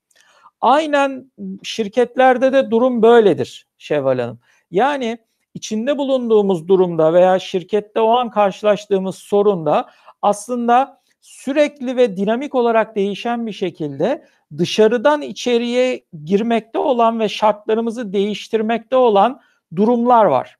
[0.61, 1.31] Aynen
[1.63, 4.39] şirketlerde de durum böyledir Şevval Hanım.
[4.71, 5.17] Yani
[5.53, 9.89] içinde bulunduğumuz durumda veya şirkette o an karşılaştığımız sorunda
[10.21, 14.25] aslında sürekli ve dinamik olarak değişen bir şekilde
[14.57, 19.41] dışarıdan içeriye girmekte olan ve şartlarımızı değiştirmekte olan
[19.75, 20.57] durumlar var.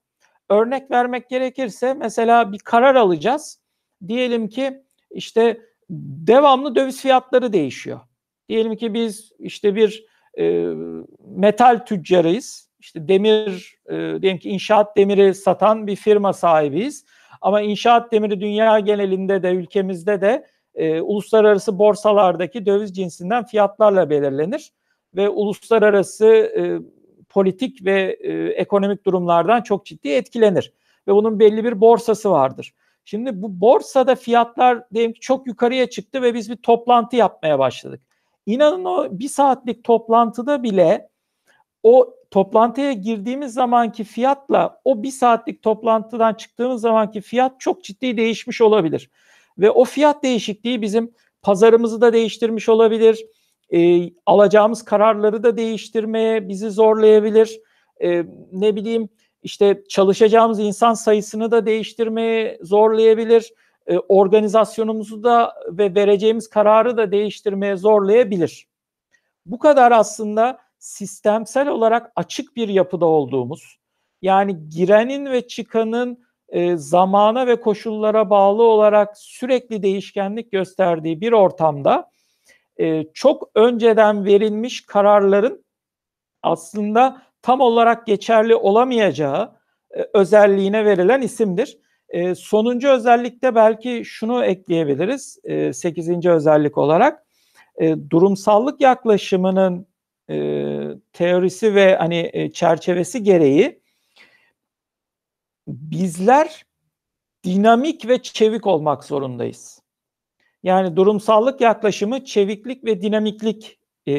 [0.49, 3.59] Örnek vermek gerekirse mesela bir karar alacağız.
[4.07, 5.61] Diyelim ki işte
[6.27, 7.99] devamlı döviz fiyatları değişiyor.
[8.49, 10.05] Diyelim ki biz işte bir
[10.37, 10.73] e,
[11.35, 12.69] metal tüccarıyız.
[12.79, 17.05] İşte demir, e, diyelim ki inşaat demiri satan bir firma sahibiyiz.
[17.41, 24.73] Ama inşaat demiri dünya genelinde de ülkemizde de e, uluslararası borsalardaki döviz cinsinden fiyatlarla belirlenir
[25.15, 26.79] ve uluslararası e,
[27.29, 30.73] politik ve e, ekonomik durumlardan çok ciddi etkilenir
[31.07, 32.73] ve bunun belli bir borsası vardır.
[33.05, 38.01] Şimdi bu borsada fiyatlar diyelim ki çok yukarıya çıktı ve biz bir toplantı yapmaya başladık.
[38.45, 41.09] İnanın o bir saatlik toplantıda bile
[41.83, 48.61] o toplantıya girdiğimiz zamanki fiyatla o bir saatlik toplantıdan çıktığımız zamanki fiyat çok ciddi değişmiş
[48.61, 49.09] olabilir.
[49.57, 51.11] Ve o fiyat değişikliği bizim
[51.41, 53.25] pazarımızı da değiştirmiş olabilir.
[53.73, 57.59] E, alacağımız kararları da değiştirmeye bizi zorlayabilir.
[58.03, 59.09] E, ne bileyim
[59.43, 63.53] işte çalışacağımız insan sayısını da değiştirmeye zorlayabilir.
[63.87, 68.67] E, organizasyonumuzu da ve vereceğimiz kararı da değiştirmeye zorlayabilir.
[69.45, 73.79] Bu kadar aslında sistemsel olarak açık bir yapıda olduğumuz,
[74.21, 82.09] yani girenin ve çıkanın e, zamana ve koşullara bağlı olarak sürekli değişkenlik gösterdiği bir ortamda
[82.79, 85.65] e, çok önceden verilmiş kararların
[86.43, 89.51] aslında tam olarak geçerli olamayacağı
[89.91, 91.77] e, özelliğine verilen isimdir.
[92.35, 95.39] Sonuncu özellikte belki şunu ekleyebiliriz.
[95.43, 97.25] E, sekizinci özellik olarak
[98.09, 99.87] durumsallık yaklaşımının
[101.13, 103.82] teorisi ve hani çerçevesi gereği
[105.67, 106.65] bizler
[107.43, 109.81] dinamik ve çevik olmak zorundayız.
[110.63, 114.13] Yani durumsallık yaklaşımı çeviklik ve dinamiklik e,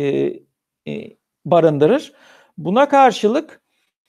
[0.88, 2.12] e, barındırır.
[2.58, 3.62] Buna karşılık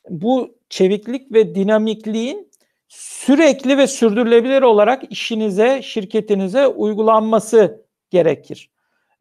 [0.09, 2.51] bu çeviklik ve dinamikliğin
[2.87, 8.71] sürekli ve sürdürülebilir olarak işinize, şirketinize uygulanması gerekir.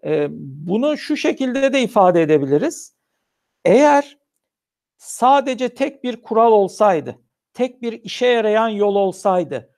[0.04, 2.94] E, bunu şu şekilde de ifade edebiliriz.
[3.64, 4.18] Eğer
[4.96, 7.18] sadece tek bir kural olsaydı,
[7.54, 9.70] tek bir işe yarayan yol olsaydı,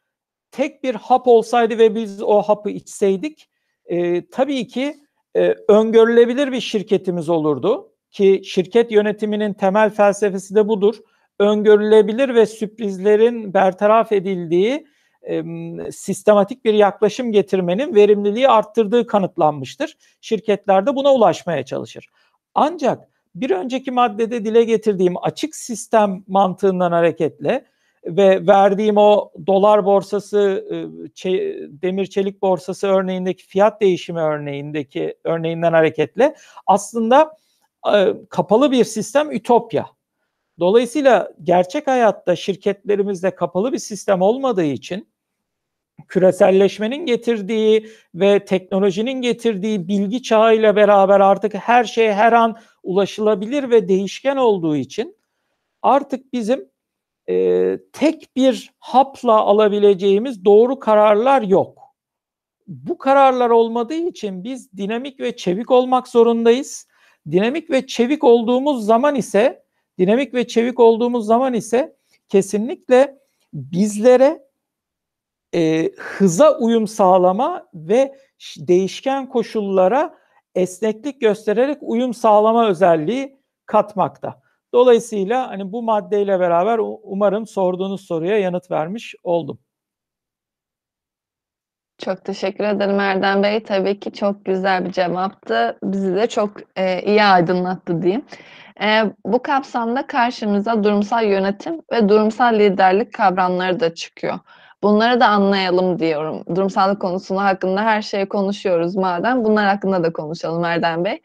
[0.50, 3.50] tek bir hap olsaydı ve biz o hapı içseydik,
[3.86, 4.96] e, tabii ki
[5.36, 10.96] e, öngörülebilir bir şirketimiz olurdu ki şirket yönetiminin temel felsefesi de budur.
[11.38, 14.86] Öngörülebilir ve sürprizlerin bertaraf edildiği
[15.22, 15.42] e,
[15.92, 19.96] sistematik bir yaklaşım getirmenin verimliliği arttırdığı kanıtlanmıştır.
[20.20, 22.08] Şirketler de buna ulaşmaya çalışır.
[22.54, 23.08] Ancak
[23.40, 27.64] bir önceki maddede dile getirdiğim açık sistem mantığından hareketle
[28.04, 30.64] ve verdiğim o dolar borsası,
[31.82, 36.34] demir çelik borsası örneğindeki fiyat değişimi örneğindeki örneğinden hareketle
[36.66, 37.36] aslında
[38.30, 39.86] kapalı bir sistem ütopya.
[40.58, 45.08] Dolayısıyla gerçek hayatta şirketlerimizde kapalı bir sistem olmadığı için
[46.08, 53.88] küreselleşmenin getirdiği ve teknolojinin getirdiği bilgi çağıyla beraber artık her şey her an ulaşılabilir ve
[53.88, 55.16] değişken olduğu için
[55.82, 56.68] artık bizim
[57.28, 61.82] e, tek bir hapla alabileceğimiz doğru kararlar yok.
[62.66, 66.86] Bu kararlar olmadığı için biz dinamik ve çevik olmak zorundayız.
[67.30, 69.62] Dinamik ve çevik olduğumuz zaman ise
[69.98, 71.96] dinamik ve çevik olduğumuz zaman ise
[72.28, 73.18] kesinlikle
[73.52, 74.45] bizlere
[75.54, 78.14] e, hıza uyum sağlama ve
[78.58, 80.14] değişken koşullara
[80.54, 84.40] esneklik göstererek uyum sağlama özelliği katmakta.
[84.74, 89.58] Dolayısıyla hani bu maddeyle beraber umarım sorduğunuz soruya yanıt vermiş oldum.
[91.98, 93.62] Çok teşekkür ederim Erdem Bey.
[93.62, 95.78] Tabii ki çok güzel bir cevaptı.
[95.82, 98.24] Bizi de çok e, iyi aydınlattı diyeyim.
[98.82, 104.38] E, bu kapsamda karşımıza durumsal yönetim ve durumsal liderlik kavramları da çıkıyor.
[104.86, 106.44] Bunları da anlayalım diyorum.
[106.56, 109.44] Durumsallık konusunu hakkında her şeyi konuşuyoruz madem.
[109.44, 111.20] Bunlar hakkında da konuşalım Erdem Bey.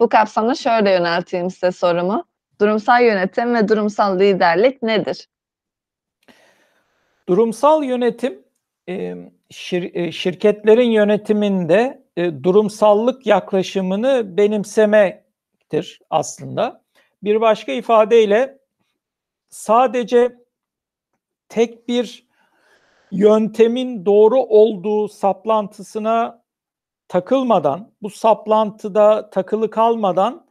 [0.00, 2.24] Bu kapsamda şöyle yönelteyim size sorumu.
[2.60, 5.28] Durumsal yönetim ve durumsal liderlik nedir?
[7.28, 8.42] Durumsal yönetim
[9.50, 16.82] şir, şirketlerin yönetiminde durumsallık yaklaşımını benimsemektir aslında.
[17.22, 18.58] Bir başka ifadeyle
[19.48, 20.36] sadece
[21.48, 22.25] tek bir
[23.10, 26.42] yöntemin doğru olduğu saplantısına
[27.08, 30.46] takılmadan, bu saplantıda takılı kalmadan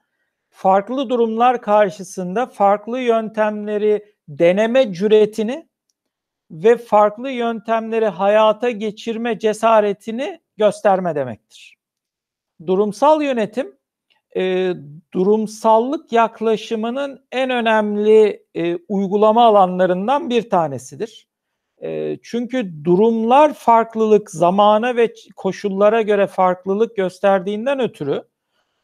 [0.49, 5.67] farklı durumlar karşısında farklı yöntemleri deneme cüretini
[6.51, 11.77] ve farklı yöntemleri hayata geçirme cesaretini gösterme demektir.
[12.67, 13.77] Durumsal yönetim
[14.37, 14.73] e,
[15.13, 21.27] durumsallık yaklaşımının en önemli e, uygulama alanlarından bir tanesidir.
[21.85, 28.23] E, çünkü durumlar farklılık, zamana ve koşullara göre farklılık gösterdiğinden ötürü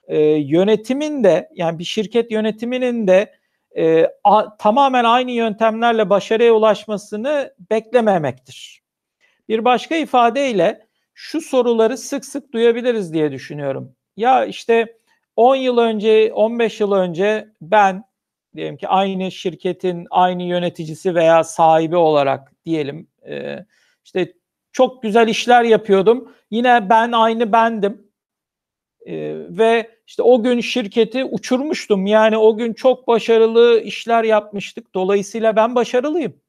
[0.08, 3.34] e, yönetimin de yani bir şirket yönetiminin de
[3.78, 8.82] e, a, tamamen aynı yöntemlerle başarıya ulaşmasını beklememektir.
[9.50, 13.96] Bir başka ifadeyle şu soruları sık sık duyabiliriz diye düşünüyorum.
[14.18, 14.98] Ya işte
[15.36, 18.04] 10 yıl önce, 15 yıl önce ben
[18.56, 23.66] diyelim ki aynı şirketin aynı yöneticisi veya sahibi olarak diyelim e,
[24.06, 24.34] işte
[24.72, 26.36] çok güzel işler yapıyordum.
[26.52, 28.12] Yine ben aynı bendim.
[29.06, 29.14] E,
[29.50, 32.06] ve işte o gün şirketi uçurmuştum.
[32.06, 34.94] Yani o gün çok başarılı işler yapmıştık.
[34.94, 36.42] Dolayısıyla ben başarılıyım.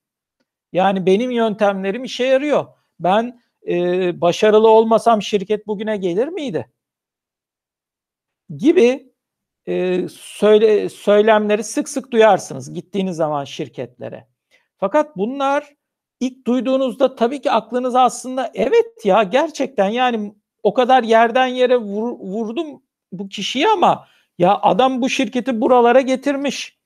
[0.72, 2.66] Yani benim yöntemlerim işe yarıyor.
[3.00, 6.68] Ben e, başarılı olmasam şirket bugüne gelir miydi?
[8.56, 9.11] Gibi
[9.66, 14.26] e, söyle, söylemleri sık sık duyarsınız gittiğiniz zaman şirketlere.
[14.78, 15.74] Fakat bunlar
[16.20, 22.10] ilk duyduğunuzda tabii ki aklınız aslında evet ya gerçekten yani o kadar yerden yere vur,
[22.12, 24.06] vurdum bu kişiyi ama
[24.38, 26.78] ya adam bu şirketi buralara getirmiş.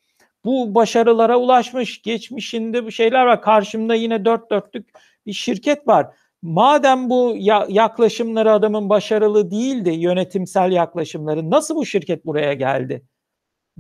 [0.44, 2.02] bu başarılara ulaşmış.
[2.02, 3.42] Geçmişinde bu şeyler var.
[3.42, 4.88] Karşımda yine dört dörtlük
[5.26, 6.06] bir şirket var.
[6.46, 7.34] Madem bu
[7.68, 13.06] yaklaşımları adamın başarılı değildi, yönetimsel yaklaşımları nasıl bu şirket buraya geldi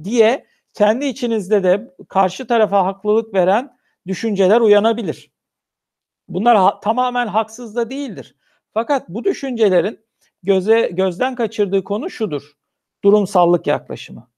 [0.04, 3.76] diye kendi içinizde de karşı tarafa haklılık veren
[4.06, 5.30] düşünceler uyanabilir.
[6.28, 8.36] Bunlar ha- tamamen haksız da değildir.
[8.74, 10.00] Fakat bu düşüncelerin
[10.42, 12.52] göze gözden kaçırdığı konu şudur.
[13.04, 14.30] Durumsallık yaklaşımı.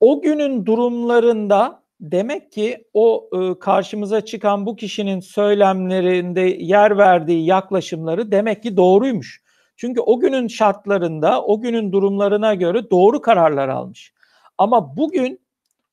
[0.00, 8.30] O günün durumlarında demek ki o e, karşımıza çıkan bu kişinin söylemlerinde yer verdiği yaklaşımları
[8.30, 9.42] demek ki doğruymuş.
[9.76, 14.12] Çünkü o günün şartlarında, o günün durumlarına göre doğru kararlar almış.
[14.58, 15.40] Ama bugün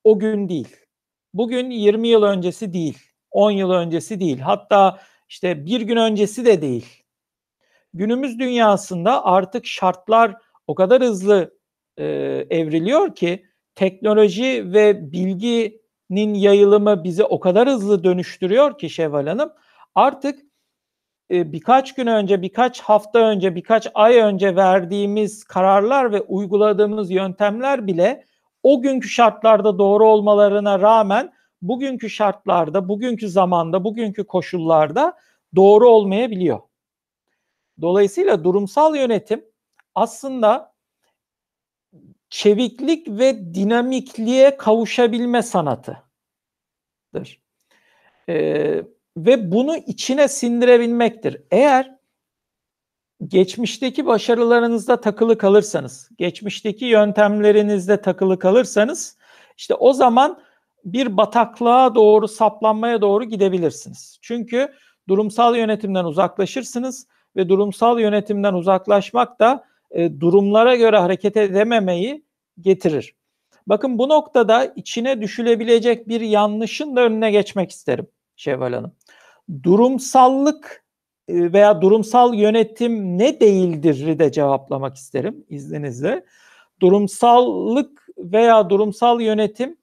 [0.04, 0.76] o gün değil.
[1.34, 2.98] Bugün 20 yıl öncesi değil,
[3.32, 4.40] 10 yıl öncesi değil.
[4.40, 7.04] Hatta işte bir gün öncesi de değil.
[7.94, 10.36] Günümüz dünyasında artık şartlar
[10.68, 11.58] o kadar hızlı
[11.98, 12.06] e,
[12.50, 13.46] evriliyor ki
[13.76, 15.12] teknoloji ve
[16.12, 19.54] bilginin yayılımı bizi o kadar hızlı dönüştürüyor ki Şevval Hanım
[19.96, 20.40] artık
[21.32, 27.88] e, birkaç gün önce, birkaç hafta önce, birkaç ay önce verdiğimiz kararlar ve uyguladığımız yöntemler
[27.88, 28.26] bile
[28.64, 35.18] o günkü şartlarda doğru olmalarına rağmen bugünkü şartlarda, bugünkü zamanda, bugünkü koşullarda
[35.56, 36.60] doğru olmayabiliyor.
[37.82, 39.46] Dolayısıyla durumsal yönetim
[39.96, 40.71] aslında
[42.32, 46.02] çeviklik ve dinamikliğe kavuşabilme sanatıdır.
[48.30, 48.84] Ee,
[49.18, 51.42] ve bunu içine sindirebilmektir.
[51.52, 51.98] Eğer
[53.28, 59.18] geçmişteki başarılarınızda takılı kalırsanız, geçmişteki yöntemlerinizde takılı kalırsanız
[59.58, 60.42] işte o zaman
[60.86, 64.20] bir bataklığa doğru saplanmaya doğru gidebilirsiniz.
[64.22, 64.74] Çünkü
[65.10, 72.26] durumsal yönetimden uzaklaşırsınız ve durumsal yönetimden uzaklaşmak da e, durumlara göre hareket edememeyi
[72.62, 73.16] getirir.
[73.68, 78.96] Bakın bu noktada içine düşülebilecek bir yanlışın da önüne geçmek isterim Şevval Hanım.
[79.64, 80.86] Durumsallık
[81.28, 86.26] e, veya durumsal yönetim ne değildir de cevaplamak isterim izninizle.
[86.80, 89.78] Durumsallık veya durumsal yönetim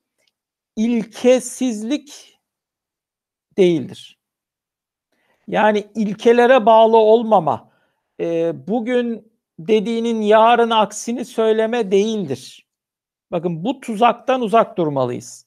[0.77, 2.39] ilkesizlik
[3.57, 4.19] değildir.
[5.49, 7.71] Yani ilkelere bağlı olmama,
[8.21, 9.28] e, bugün
[9.59, 12.67] dediğinin yarın aksini söyleme değildir.
[13.33, 15.47] Bakın bu tuzaktan uzak durmalıyız.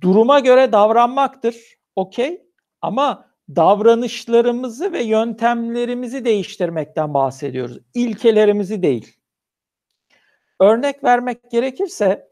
[0.00, 1.56] Duruma göre davranmaktır,
[1.96, 2.42] okey.
[2.80, 7.78] Ama davranışlarımızı ve yöntemlerimizi değiştirmekten bahsediyoruz.
[7.94, 9.16] İlkelerimizi değil.
[10.60, 12.28] Örnek vermek gerekirse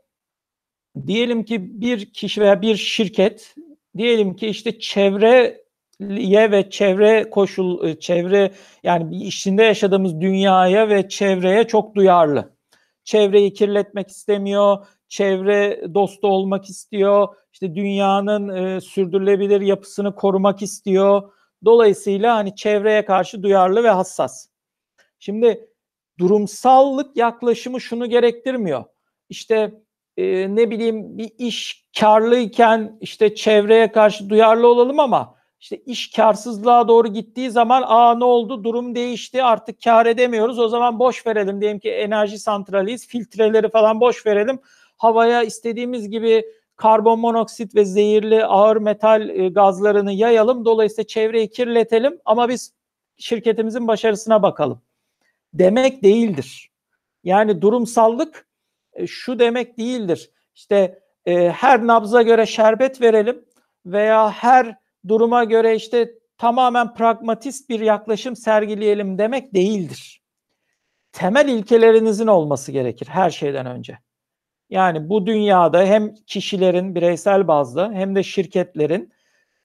[1.07, 3.55] diyelim ki bir kişi veya bir şirket
[3.96, 4.79] diyelim ki işte
[6.01, 8.51] çevreye ve çevre koşul e, çevre
[8.83, 12.55] yani içinde yaşadığımız dünyaya ve çevreye çok duyarlı.
[13.05, 21.33] Çevreyi kirletmek istemiyor, çevre dostu olmak istiyor, işte dünyanın e, sürdürülebilir yapısını korumak istiyor.
[21.65, 24.49] Dolayısıyla hani çevreye karşı duyarlı ve hassas.
[25.19, 25.69] Şimdi
[26.19, 28.85] durumsallık yaklaşımı şunu gerektirmiyor.
[29.29, 29.75] İşte
[30.17, 35.34] e, ne bileyim bir iş karlıyken işte çevreye karşı duyarlı olalım ama
[35.64, 40.68] işte iş karsızlığa doğru gittiği zaman aa ne oldu durum değişti artık kar edemiyoruz o
[40.68, 44.59] zaman boş verelim diyelim ki enerji santraliyiz filtreleri falan boş verelim
[44.98, 46.44] havaya istediğimiz gibi
[46.77, 50.64] karbon monoksit ve zehirli ağır metal e, gazlarını yayalım.
[50.64, 52.72] Dolayısıyla çevreyi kirletelim ama biz
[53.16, 54.83] şirketimizin başarısına bakalım.
[55.55, 56.70] Demek değildir.
[57.24, 58.48] Yani durumsallık
[58.92, 60.31] e, şu demek değildir.
[60.55, 63.44] İşte e, her nabza göre şerbet verelim
[63.87, 70.23] veya her duruma göre işte tamamen pragmatist bir yaklaşım sergileyelim demek değildir.
[71.12, 73.99] Temel ilkelerinizin olması gerekir her şeyden önce.
[74.71, 79.12] Yani bu dünyada hem kişilerin bireysel bazda hem de şirketlerin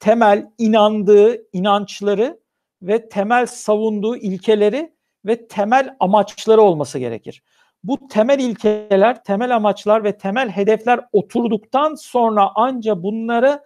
[0.00, 2.40] temel inandığı inançları
[2.82, 4.92] ve temel savunduğu ilkeleri
[5.24, 7.42] ve temel amaçları olması gerekir.
[7.84, 13.60] Bu temel ilkeler, temel amaçlar ve temel hedefler oturduktan sonra anca bunları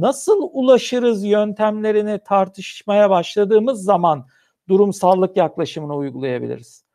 [0.00, 4.26] nasıl ulaşırız yöntemlerini tartışmaya başladığımız zaman
[4.68, 6.86] durumsallık yaklaşımını uygulayabiliriz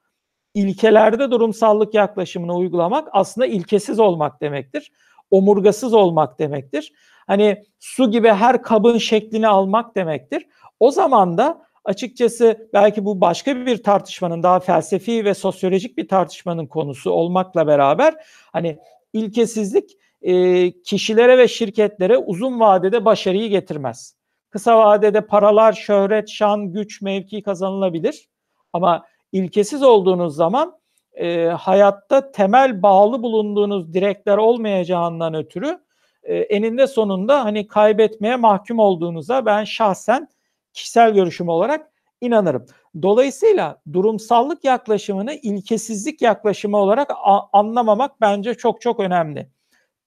[0.53, 4.91] ilkelerde durumsallık yaklaşımını uygulamak aslında ilkesiz olmak demektir.
[5.31, 6.93] Omurgasız olmak demektir.
[7.27, 10.47] Hani su gibi her kabın şeklini almak demektir.
[10.79, 16.67] O zaman da açıkçası belki bu başka bir tartışmanın daha felsefi ve sosyolojik bir tartışmanın
[16.67, 18.15] konusu olmakla beraber
[18.51, 18.79] hani
[19.13, 24.15] ilkesizlik e, kişilere ve şirketlere uzun vadede başarıyı getirmez.
[24.49, 28.29] Kısa vadede paralar, şöhret, şan, güç, mevki kazanılabilir
[28.73, 30.79] ama ilkesiz olduğunuz zaman
[31.13, 35.79] e, hayatta temel bağlı bulunduğunuz direkler olmayacağından ötürü
[36.23, 40.27] e, eninde sonunda hani kaybetmeye mahkum olduğunuza ben şahsen
[40.73, 41.91] kişisel görüşüm olarak
[42.21, 42.65] inanırım.
[43.01, 47.11] Dolayısıyla durumsallık yaklaşımını ilkesizlik yaklaşımı olarak
[47.53, 49.49] anlamamak bence çok çok önemli.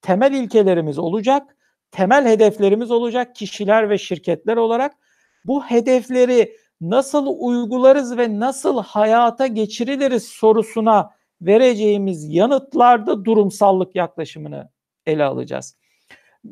[0.05, 1.57] Temel ilkelerimiz olacak,
[1.91, 4.93] temel hedeflerimiz olacak kişiler ve şirketler olarak.
[5.45, 11.11] Bu hedefleri nasıl uygularız ve nasıl hayata geçiriliriz sorusuna
[11.43, 14.71] vereceğimiz yanıtlarda durumsallık yaklaşımını
[15.07, 15.77] ele alacağız.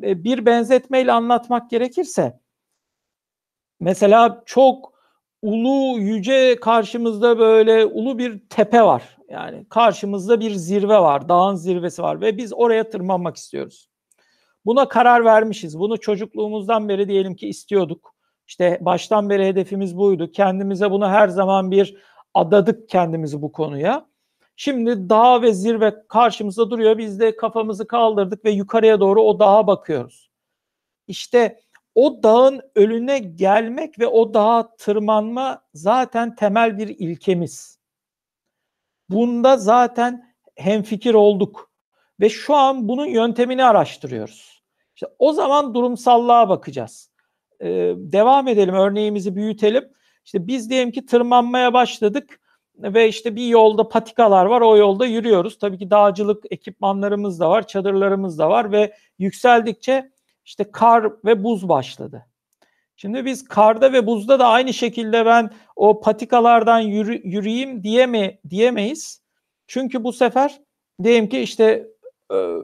[0.03, 2.41] E, bir benzetmeyle anlatmak gerekirse
[3.81, 4.93] mesela çok
[5.43, 9.19] ulu yüce karşımızda böyle ulu bir tepe var.
[9.33, 13.91] Yani karşımızda bir zirve var, dağın zirvesi var ve biz oraya tırmanmak istiyoruz.
[14.67, 15.79] Buna karar vermişiz.
[15.79, 18.15] Bunu çocukluğumuzdan beri diyelim ki istiyorduk.
[18.47, 20.33] İşte baştan beri hedefimiz buydu.
[20.33, 21.97] Kendimize bunu her zaman bir
[22.35, 24.07] adadık kendimizi bu konuya.
[24.57, 26.99] Şimdi dağ ve zirve karşımızda duruyor.
[26.99, 30.31] Biz de kafamızı kaldırdık ve yukarıya doğru o dağa bakıyoruz.
[31.09, 31.61] İşte
[31.95, 37.82] o dağın önüne gelmek ve o dağa tırmanma zaten temel bir ilkemiz.
[39.13, 41.71] Bunda zaten hemfikir olduk
[42.21, 44.63] ve şu an bunun yöntemini araştırıyoruz.
[44.95, 47.11] İşte o zaman durumsallığa bakacağız.
[47.61, 49.85] Ee, devam edelim, örneğimizi büyütelim.
[50.25, 52.41] İşte biz diyelim ki tırmanmaya başladık
[52.79, 55.59] ve işte bir yolda patikalar var, o yolda yürüyoruz.
[55.59, 60.11] Tabii ki dağcılık ekipmanlarımız da var, çadırlarımız da var ve yükseldikçe
[60.45, 62.27] işte kar ve buz başladı.
[63.03, 69.23] Şimdi biz karda ve buzda da aynı şekilde ben o patikalardan yürü, yürüyeyim diyeme, diyemeyiz.
[69.67, 70.61] Çünkü bu sefer
[71.03, 71.89] diyelim ki işte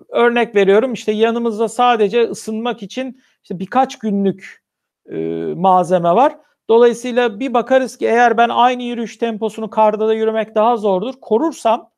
[0.09, 4.65] örnek veriyorum işte yanımızda sadece ısınmak için işte birkaç günlük
[5.11, 5.17] e,
[5.57, 6.37] malzeme var.
[6.71, 11.15] Dolayısıyla bir bakarız ki eğer ben aynı yürüyüş temposunu karda da yürümek daha zordur.
[11.21, 11.91] Korursam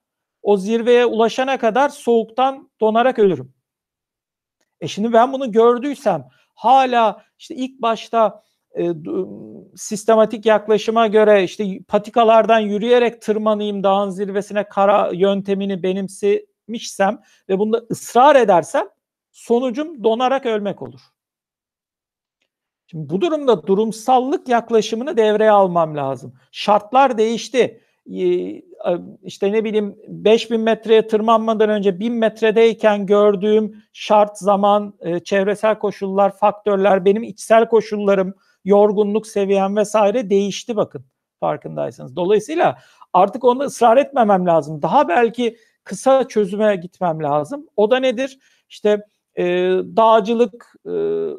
[0.43, 3.55] o zirveye ulaşana kadar soğuktan donarak ölürüm.
[4.80, 6.28] E şimdi ben bunu gördüysem
[6.61, 8.42] hala işte ilk başta
[8.78, 8.92] e,
[9.76, 18.36] sistematik yaklaşıma göre işte patikalardan yürüyerek tırmanayım dağın zirvesine kara yöntemini benimsemişsem ve bunda ısrar
[18.36, 18.84] edersem
[19.32, 21.00] sonucum donarak ölmek olur.
[22.86, 26.34] Şimdi bu durumda durumsallık yaklaşımını devreye almam lazım.
[26.52, 27.80] Şartlar değişti.
[29.22, 36.36] İşte ne bileyim 5000 metreye tırmanmadan önce 1000 metredeyken gördüğüm şart, zaman, e, çevresel koşullar,
[36.36, 38.34] faktörler, benim içsel koşullarım,
[38.64, 41.04] yorgunluk seviyem vesaire değişti bakın
[41.40, 42.16] farkındaysanız.
[42.16, 42.78] Dolayısıyla
[43.12, 44.82] artık onda ısrar etmemem lazım.
[44.82, 47.66] Daha belki kısa çözüme gitmem lazım.
[47.76, 48.38] O da nedir?
[48.68, 49.06] İşte
[49.38, 49.44] e,
[49.96, 50.90] dağcılık e,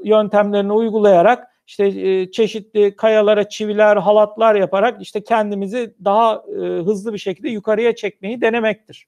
[0.09, 7.17] yöntemlerini uygulayarak işte e, çeşitli kayalara çiviler, halatlar yaparak işte kendimizi daha e, hızlı bir
[7.17, 9.07] şekilde yukarıya çekmeyi denemektir.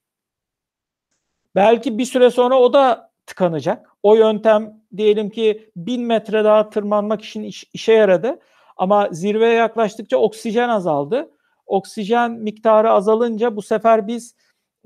[1.55, 3.89] Belki bir süre sonra o da tıkanacak.
[4.03, 8.39] O yöntem diyelim ki bin metre daha tırmanmak için iş, işe yaradı.
[8.77, 11.31] Ama zirveye yaklaştıkça oksijen azaldı.
[11.65, 14.35] Oksijen miktarı azalınca bu sefer biz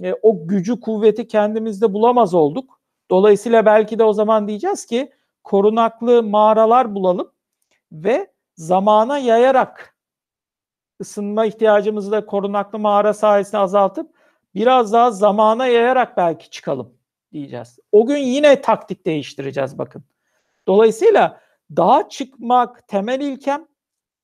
[0.03, 2.79] e, o gücü kuvveti kendimizde bulamaz olduk.
[3.09, 5.11] Dolayısıyla belki de o zaman diyeceğiz ki
[5.43, 7.31] korunaklı mağaralar bulalım
[7.91, 9.95] ve zamana yayarak
[11.01, 14.17] ısınma ihtiyacımızı da korunaklı mağara sayesinde azaltıp
[14.55, 16.93] biraz daha zamana yayarak belki çıkalım
[17.31, 17.79] diyeceğiz.
[17.91, 20.03] O gün yine taktik değiştireceğiz bakın.
[20.67, 21.41] Dolayısıyla
[21.75, 23.67] daha çıkmak temel ilkem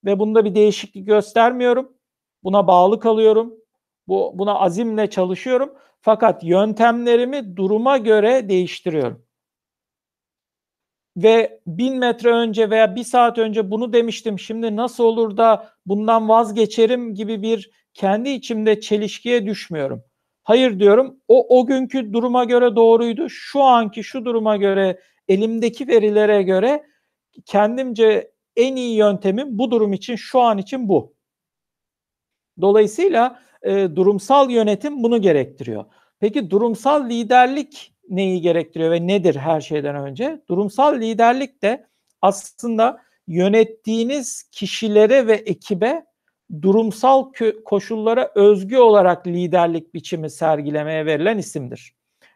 [0.04, 1.92] ve bunda bir değişiklik göstermiyorum.
[2.42, 3.54] Buna bağlı kalıyorum.
[4.08, 5.74] Bu buna azimle çalışıyorum.
[6.00, 9.24] Fakat yöntemlerimi duruma göre değiştiriyorum.
[11.16, 14.38] Ve bin metre önce veya bir saat önce bunu demiştim.
[14.38, 20.04] Şimdi nasıl olur da bundan vazgeçerim gibi bir kendi içimde çelişkiye düşmüyorum.
[20.42, 21.20] Hayır diyorum.
[21.28, 23.30] O o günkü duruma göre doğruydu.
[23.30, 26.84] Şu anki şu duruma göre elimdeki verilere göre
[27.46, 31.14] kendimce en iyi yöntemim bu durum için şu an için bu.
[32.60, 35.84] Dolayısıyla e, durumsal yönetim bunu gerektiriyor.
[36.20, 40.40] Peki durumsal liderlik neyi gerektiriyor ve nedir her şeyden önce?
[40.48, 41.86] Durumsal liderlik de
[42.22, 46.04] aslında yönettiğiniz kişilere ve ekibe
[46.62, 47.32] durumsal
[47.64, 51.94] koşullara özgü olarak liderlik biçimi sergilemeye verilen isimdir.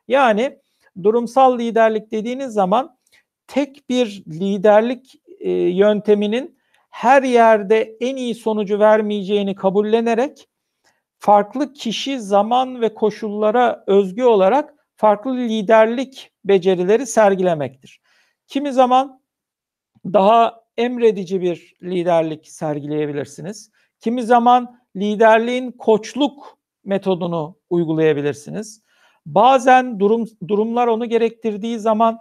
[0.08, 0.58] Yani
[1.02, 2.98] durumsal liderlik dediğiniz zaman
[3.46, 6.58] tek bir liderlik e, yönteminin
[6.90, 10.48] her yerde en iyi sonucu vermeyeceğini kabullenerek
[11.18, 18.00] farklı kişi, zaman ve koşullara özgü olarak farklı liderlik becerileri sergilemektir.
[18.46, 19.20] Kimi zaman
[20.04, 23.70] daha emredici bir liderlik sergileyebilirsiniz.
[24.00, 28.82] Kimi zaman liderliğin koçluk metodunu uygulayabilirsiniz.
[29.26, 32.18] Bazen durum durumlar onu gerektirdiği zaman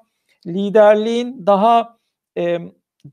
[0.47, 1.97] liderliğin daha
[2.37, 2.59] e,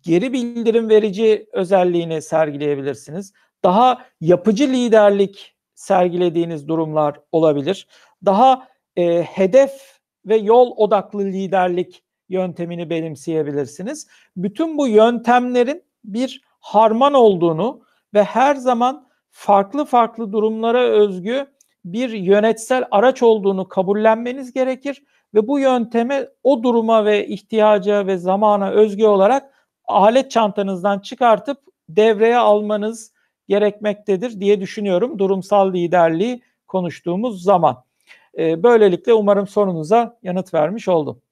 [0.03, 3.33] geri bildirim verici özelliğini sergileyebilirsiniz.
[3.62, 7.87] Daha yapıcı liderlik sergilediğiniz durumlar olabilir.
[8.25, 14.07] Daha e, hedef ve yol odaklı liderlik yöntemini benimseyebilirsiniz.
[14.36, 17.82] Bütün bu yöntemlerin bir harman olduğunu
[18.14, 21.47] ve her zaman farklı farklı durumlara özgü
[21.84, 25.03] bir yönetsel araç olduğunu kabullenmeniz gerekir
[25.34, 32.38] ve bu yöntemi o duruma ve ihtiyaca ve zamana özgü olarak alet çantanızdan çıkartıp devreye
[32.38, 33.12] almanız
[33.49, 37.84] gerekmektedir diye düşünüyorum durumsal liderliği konuştuğumuz zaman.
[38.39, 41.22] Böylelikle umarım sorunuza yanıt vermiş oldum.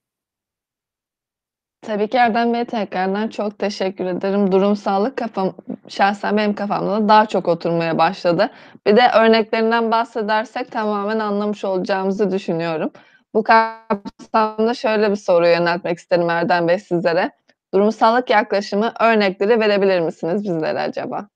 [1.83, 4.53] Tabii ki Erdem Bey'e tekrardan çok teşekkür ederim.
[4.53, 5.55] Durumsallık kafam
[5.89, 8.51] şahsen benim kafamda da daha çok oturmaya başladı.
[8.87, 12.91] Bir de örneklerinden bahsedersek tamamen anlamış olacağımızı düşünüyorum.
[13.35, 17.31] Bu kapsamda şöyle bir soru yöneltmek isterim Erdem Bey sizlere.
[17.75, 21.29] Durumsallık yaklaşımı örnekleri verebilir misiniz bizlere acaba?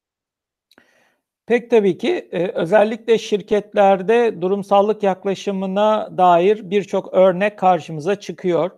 [1.46, 2.28] Pek tabii ki.
[2.32, 8.70] Eee, özellikle şirketlerde durumsallık yaklaşımına dair birçok örnek karşımıza çıkıyor.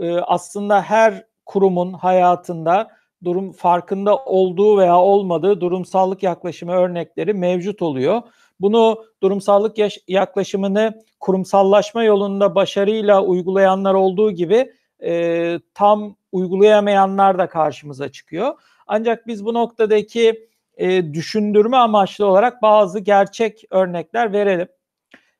[0.00, 2.88] Eee, aslında her kurumun hayatında
[3.24, 8.22] durum farkında olduğu veya olmadığı durumsallık yaklaşımı örnekleri mevcut oluyor.
[8.60, 9.76] Bunu durumsallık
[10.08, 18.54] yaklaşımını kurumsallaşma yolunda başarıyla uygulayanlar olduğu gibi, eee, tam uygulayamayanlar da karşımıza çıkıyor.
[18.86, 20.47] Ancak biz bu noktadaki,
[20.78, 24.68] eee, düşündürme amaçlı olarak bazı gerçek örnekler verelim.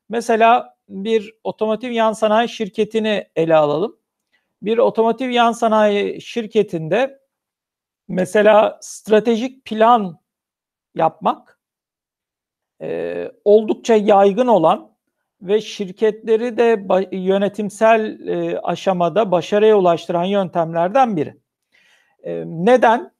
[0.09, 3.97] Mesela bir otomotiv yan sanayi şirketini ele alalım.
[4.63, 7.19] Bir otomotiv yan sanayi şirketinde
[8.09, 10.19] mesela stratejik plan
[10.95, 11.59] yapmak,
[12.81, 14.91] eee, oldukça yaygın olan
[15.41, 21.35] ve şirketleri de yönetimsel, eee, aşamada başarıya ulaştıran yöntemlerden biri.
[22.25, 23.11] Eee, neden?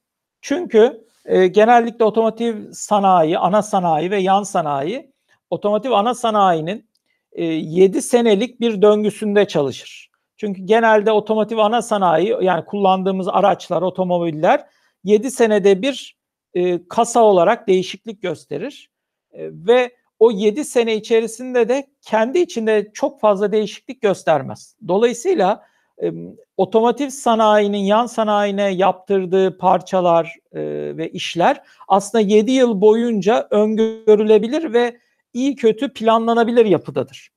[0.42, 5.12] Çünkü, eee, genellikle otomotiv sanayi, ana sanayi ve yan sanayi,
[5.50, 6.90] otomotiv ana sanayinin,
[7.36, 10.10] eee, 7 senelik bir döngüsünde çalışır.
[10.38, 14.66] Çünkü genelde otomotiv ana sanayi, yani kullandığımız araçlar, otomobiller
[15.04, 16.18] 7 senede bir,
[16.54, 18.90] eee, kasa olarak değişiklik gösterir,
[19.34, 24.76] eee, ve o 7 sene içerisinde de kendi içinde çok fazla değişiklik göstermez.
[24.88, 25.64] Dolayısıyla,
[26.00, 34.74] emm, otomotiv sanayinin yan sanayine yaptırdığı parçalar, eee, ve işler aslında 7 yıl boyunca öngörülebilir
[34.74, 34.98] ve
[35.34, 37.30] iyi kötü planlanabilir yapıdadır.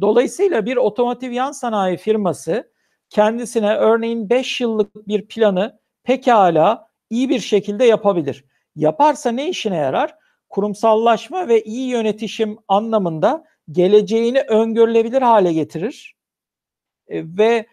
[0.00, 2.70] Dolayısıyla bir otomotiv yan sanayi firması
[3.10, 8.44] kendisine örneğin 5 yıllık bir planı pekâlâ iyi bir şekilde yapabilir.
[8.76, 10.14] Yaparsa ne işine yarar?
[10.48, 16.14] Kurumsallaşma ve iyi yönetişim anlamında geleceğini öngörülebilir hâle getirir.
[17.10, 17.66] Eee, ve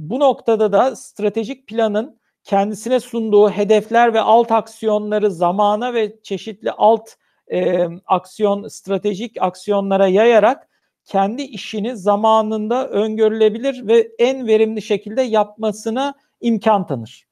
[0.00, 7.10] bu noktada da stratejik planın kendisine sunduğu hedefler ve alt aksiyonları zamana ve çeşitli alt,
[7.48, 10.68] emm, aksiyon, stratejik aksiyonlara yayarak
[11.04, 17.26] kendi işini zamanında öngörülebilir ve en verimli şekilde yapmasına imkân tanır.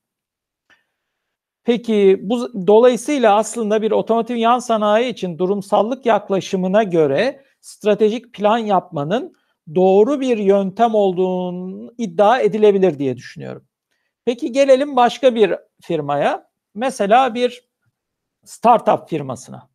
[1.64, 9.37] Peki, bu dolayısıyla aslında bir otomotiv yan sanayi için durumsallık yaklaşımına göre stratejik plan yapmanın
[9.74, 13.64] doğru bir yöntem olduğunu iddia edilebilir diye düşünüyorum.
[14.24, 16.50] Peki gelelim başka bir firmaya.
[16.74, 17.68] Mesela bir
[18.44, 19.68] startup firmasına.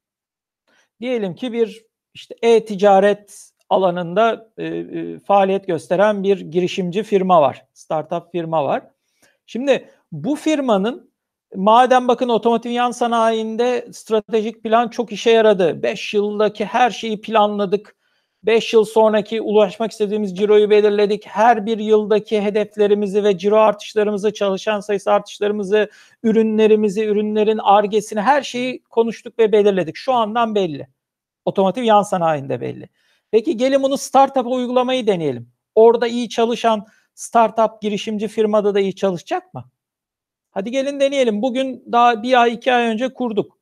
[1.02, 8.66] Diyelim ki bir, işte, e-ticaret alanında, eee, faaliyet gösteren bir girişimci firma var, startup firma
[8.66, 8.84] var.
[9.46, 11.12] Şimdi bu firmanın
[11.56, 15.84] madem bakın otomotiv yan sanayinde stratejik plan çok işe yaradı.
[15.84, 17.96] 5 yıldaki her şeyi planladık.
[18.44, 21.28] 5 yıl sonraki ulaşmak istediğimiz ciroyu belirledik.
[21.28, 25.90] Her bir yıldaki hedeflerimizi ve ciro artışlarımızı, çalışan sayısı artışlarımızı,
[26.24, 29.96] ürünlerimizi, ürünlerin Ar-Ge'sini her şeyi konuştuk ve belirledik.
[29.96, 30.88] Şu andan belli.
[31.46, 32.90] Otomotiv yan sanayinde belli.
[33.32, 35.50] Peki gelin bunu startup'a uygulamayı deneyelim.
[35.76, 36.86] Orada iyi çalışan
[37.16, 39.66] startup girişimci firmada da iyi çalışacak mı?
[40.52, 41.42] Hadi gelin deneyelim.
[41.42, 43.58] Bugün daha 1 ay 2 ay önce kurduk.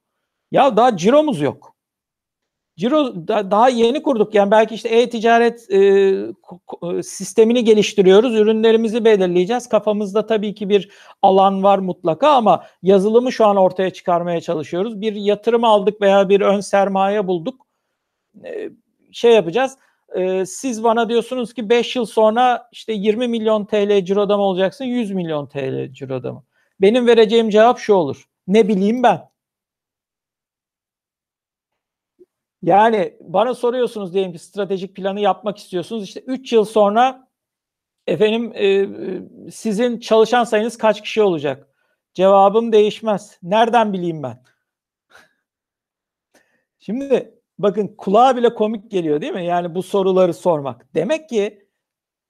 [0.51, 1.70] Ya daha ciromuz yok.
[2.82, 4.36] Ciro da daha yeni kurduk.
[4.36, 5.67] Yani belki işte e-ticaret,
[6.41, 8.36] ko ko sistemini geliştiriyoruz.
[8.36, 9.69] Ürünlerimizi belirleyeceğiz.
[9.69, 10.89] Kafamızda tabii ki bir
[11.21, 15.01] alan var mutlaka ama yazılımı şu an ortaya çıkarmaya çalışıyoruz.
[15.01, 17.67] Bir yatırım aldık veya bir ön sermaye bulduk.
[18.45, 18.71] Eee,
[19.11, 19.77] şey yapacağız.
[20.17, 25.47] Eee, siz bana diyorsunuz ki 5 yıl sonra işte 20.000.000 TL ciroda mı olacaksın, 100.000.000
[25.47, 26.43] TL ciroda mı?
[26.82, 29.30] Benim vereceğim cevap şu olur: Ne bileyim ben.
[32.62, 36.03] Yani bana soruyorsunuz diyelim ki stratejik planı yapmak istiyorsunuz.
[36.03, 37.28] İşte 3 yıl sonra
[38.07, 38.88] efendim e, e,
[39.51, 41.68] sizin çalışan sayınız kaç kişi olacak?
[42.14, 43.38] Cevabım değişmez.
[43.43, 44.43] Nereden bileyim ben?
[46.80, 49.45] Şimdi bakın kulağa bile komik geliyor değil mi?
[49.45, 50.88] Yani bu soruları sormak.
[50.95, 51.68] Demek ki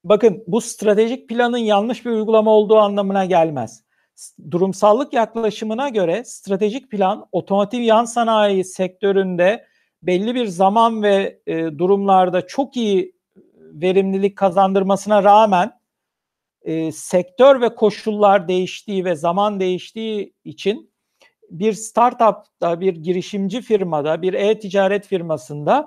[0.03, 3.83] bakın bu stratejik planın yanlış bir uygulama olduğu anlamına gelmez.
[4.51, 9.70] Durumsallık yaklaşımına göre stratejik plan otomotiv yan sanayi sektöründe
[10.03, 13.15] belli bir zaman ve e, durumlarda çok iyi
[13.57, 15.71] verimlilik kazandırmasına rağmen
[16.61, 20.91] e, sektör ve koşullar değiştiği ve zaman değiştiği için
[21.49, 25.85] bir startupta, bir girişimci firmada, bir e-ticaret firmasında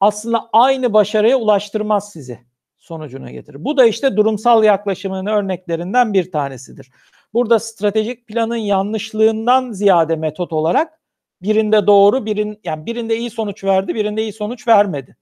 [0.00, 2.38] aslında aynı başarıya ulaştırmaz sizi
[2.76, 3.64] sonucuna getirir.
[3.64, 6.90] Bu da işte durumsal yaklaşımının örneklerinden bir tanesidir.
[7.34, 11.00] Burada stratejik planın yanlışlığından ziyade metot olarak
[11.46, 15.16] birinde doğru, birin yani birinde iyi sonuç verdi, birinde iyi sonuç vermedi.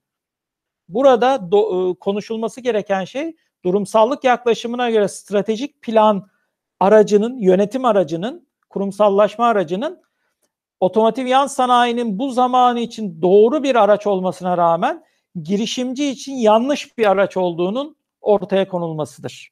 [0.87, 6.27] Burada do, ıı, konuşulması gereken şey durumsallık yaklaşımına göre stratejik plan
[6.79, 10.01] aracının, yönetim aracının, kurumsallaşma aracının
[10.79, 15.03] otomotiv yan sanayinin bu zamanı için doğru bir araç olmasına rağmen
[15.43, 19.51] girişimci için yanlış bir araç olduğunun ortaya konulmasıdır.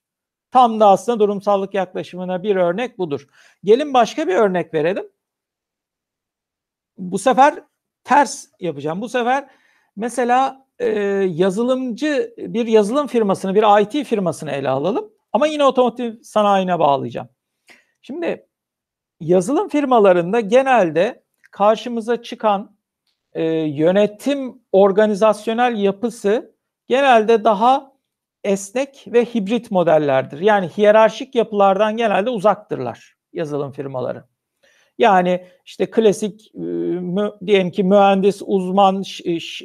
[0.51, 3.27] Tam da aslında durumsallık yaklaşımına bir örnek budur.
[3.63, 5.09] Gelin başka bir örnek verelim.
[6.97, 7.63] Bu sefer
[8.03, 9.01] ters yapacağım.
[9.01, 9.49] Bu sefer
[9.95, 10.87] mesela e,
[11.29, 15.13] yazılımcı bir yazılım firmasını, bir IT firmasını ele alalım.
[15.33, 17.29] Ama yine otomotiv sanayine bağlayacağım.
[18.01, 18.47] Şimdi
[19.19, 22.77] yazılım firmalarında genelde karşımıza çıkan
[23.33, 26.55] e, yönetim organizasyonel yapısı
[26.87, 27.93] genelde daha
[28.43, 30.39] esnek ve hibrit modellerdir.
[30.39, 34.25] Yani hiyerarşik yapılardan genelde uzaktırlar yazılım firmaları.
[34.97, 39.01] Yani işte klasik mü, diyelim ki mühendis, uzman,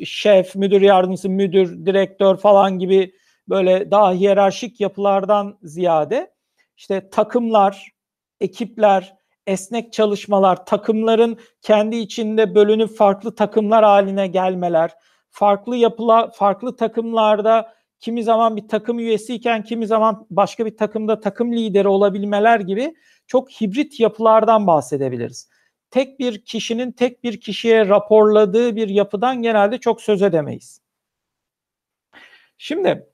[0.04, 3.12] şef, müdür yardımcısı, müdür, direktör falan gibi
[3.48, 6.30] böyle daha hiyerarşik yapılardan ziyade
[6.76, 7.92] işte takımlar,
[8.40, 9.14] ekipler,
[9.46, 14.90] esnek çalışmalar, takımların kendi içinde bölünüp farklı takımlar haline gelmeler,
[15.30, 21.52] farklı yapıla farklı takımlarda kimi zaman bir takım üyesiyken kimi zaman başka bir takımda takım
[21.52, 22.94] lideri olabilmeler gibi
[23.26, 25.48] çok hibrit yapılardan bahsedebiliriz.
[25.90, 30.80] Tek bir kişinin tek bir kişiye raporladığı bir yapıdan genelde çok söz edemeyiz.
[32.58, 33.06] Şimdi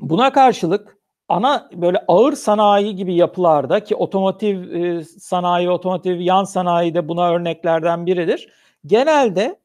[0.00, 0.98] buna karşılık
[1.28, 7.32] ana böyle ağır sanayi gibi yapılarda ki otomotiv e, sanayi, otomotiv yan sanayi de buna
[7.32, 8.48] örneklerden biridir.
[8.86, 9.60] Genelde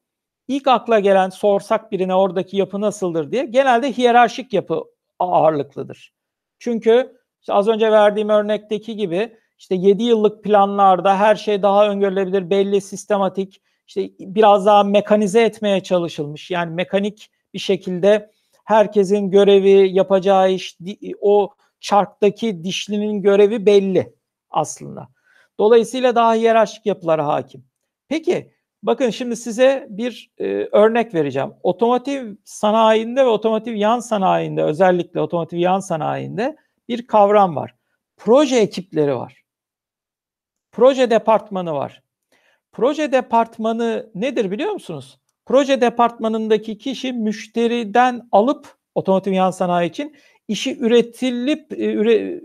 [0.48, 4.84] ilk akla gelen sorsak birine oradaki yapı nasıldır diye genelde hiyerarşik yapı
[5.18, 6.12] ağırlıklıdır.
[6.58, 12.50] Çünkü işte az önce verdiğim örnekteki gibi işte 7 yıllık planlarda her şey daha öngörülebilir,
[12.50, 16.50] belli, sistematik, işte biraz daha mekanize etmeye çalışılmış.
[16.50, 18.30] Yani mekanik bir şekilde
[18.64, 20.78] herkesin görevi, yapacağı iş,
[21.20, 24.14] o çarktaki dişlinin görevi belli
[24.50, 25.08] aslında.
[25.58, 27.64] Dolayısıyla daha hiyerarşik yapılara hakim.
[28.08, 28.52] Peki
[28.86, 31.52] bakın şimdi size bir e, örnek vereceğim.
[31.62, 36.56] Otomotiv sanayinde ve otomotiv yan sanayinde özellikle otomotiv yan sanayinde
[36.88, 37.74] bir kavram var.
[38.16, 39.42] Proje ekipleri var.
[40.72, 42.02] Proje departmanı var.
[42.72, 45.18] Proje departmanı nedir biliyor musunuz?
[45.46, 50.16] Proje departmanındaki kişi müşteriden alıp otomotiv yan sanayi için
[50.48, 52.40] işi üretilip e, üre,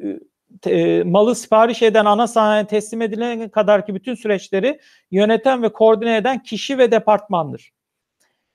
[0.65, 4.79] e, malı sipariş eden ana sanayi teslim edilene kadar ki bütün süreçleri
[5.11, 7.71] yöneten ve koordine eden kişi ve departmandır.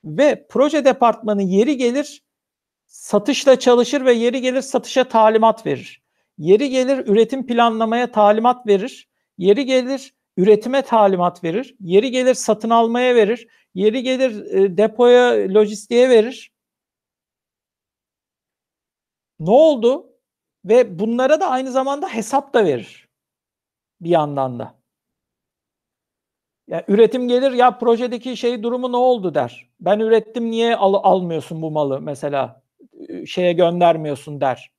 [0.04, 2.22] Ve proje departmanı yeri gelir
[2.86, 6.02] satışla çalışır ve yeri gelir satışa talimat verir.
[6.38, 9.08] Yeri gelir üretim planlamaya talimat verir.
[9.38, 11.76] Yeri gelir üretime talimat verir.
[11.80, 13.48] Yeri gelir satın almaya verir.
[13.74, 16.52] Yeri gelir e, depoya, lojistiğe verir.
[19.40, 20.13] Ne oldu?
[20.64, 23.08] Ve bunlara da aynı zamanda hesap da verir.
[24.00, 24.74] Bir yandan da.
[26.68, 29.68] Ya üretim gelir ya projedeki şey durumu ne oldu der.
[29.80, 32.62] Ben ürettim niye al, almıyorsun bu malı mesela
[33.26, 34.70] şeye göndermiyorsun der.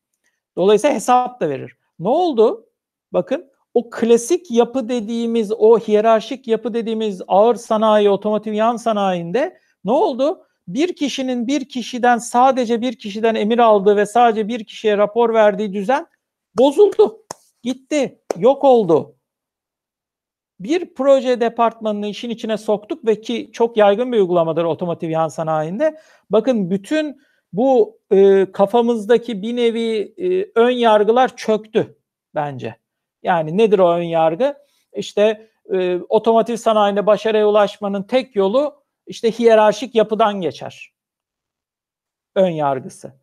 [0.57, 1.77] Dolayısıyla hesap da verir.
[1.99, 2.69] Ne oldu?
[3.13, 9.91] Bakın o klasik yapı dediğimiz, o hiyerarşik yapı dediğimiz ağır sanayi, otomotiv yan sanayinde ne
[9.91, 10.47] oldu?
[10.68, 15.74] Bir kişinin bir kişiden sadece bir kişiden emir aldığı ve sadece bir kişiye rapor verdiği
[15.74, 16.07] düzen
[16.57, 17.26] bozuldu.
[17.63, 19.16] Gitti, yok oldu.
[20.59, 25.99] Bir proje departmanını işin içine soktuk ve ki çok yaygın bir uygulamadır otomotiv yan sanayinde.
[26.30, 27.22] Bakın bütün
[27.53, 31.97] bu e, kafamızdaki bir nevi e, ön yargılar çöktü
[32.36, 32.76] bence.
[33.24, 34.55] Yani nedir o ön yargı?
[34.93, 40.93] İşte e, otomotiv sanayinde başarıya ulaşmanın tek yolu işte hiyerarşik yapıdan geçer.
[42.36, 43.14] Ön yargısı.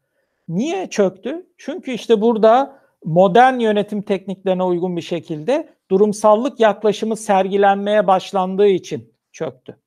[0.48, 1.46] Niye çöktü?
[1.58, 9.78] Çünkü işte burada modern yönetim tekniklerine uygun bir şekilde durumsallık yaklaşımı sergilenmeye başlandığı için çöktü.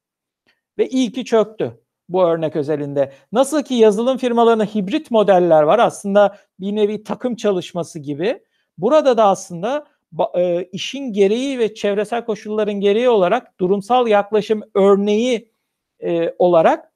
[0.77, 3.11] Ve iyi ki çöktü bu örnek özelinde.
[3.31, 8.43] Nasıl ki yazılım firmalarında hibrit modeller var aslında bir nevi takım çalışması gibi.
[8.77, 9.87] Burada da aslında
[10.35, 15.54] e, işin gereği ve çevresel koşulların gereği olarak durumsal yaklaşım örneği
[16.03, 16.93] e, olarak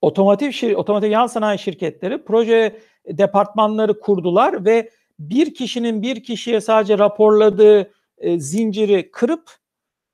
[0.00, 6.98] otomotiv şir otomotiv yan sanayi şirketleri proje departmanları kurdular ve bir kişinin bir kişiye sadece
[6.98, 9.50] raporladığı e, zinciri kırıp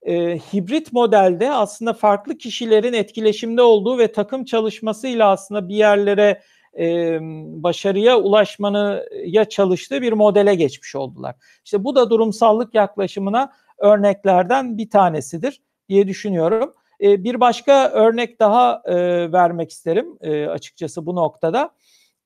[0.02, 6.42] e, hibrit modelde aslında farklı kişilerin etkileşimde olduğu ve takım çalışmasıyla aslında bir yerlere
[6.78, 7.18] e,
[7.62, 11.34] başarıya ulaşmanıya çalıştığı bir modele geçmiş oldular.
[11.64, 16.74] İşte bu da durumsallık yaklaşımına örneklerden bir tanesidir diye düşünüyorum.
[17.02, 18.94] E, bir başka örnek daha e,
[19.32, 21.74] vermek isterim e, açıkçası bu noktada.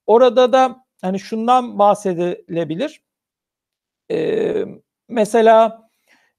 [0.06, 3.02] Orada da hani şundan bahsedilebilir.
[4.10, 4.64] E,
[5.08, 5.88] mesela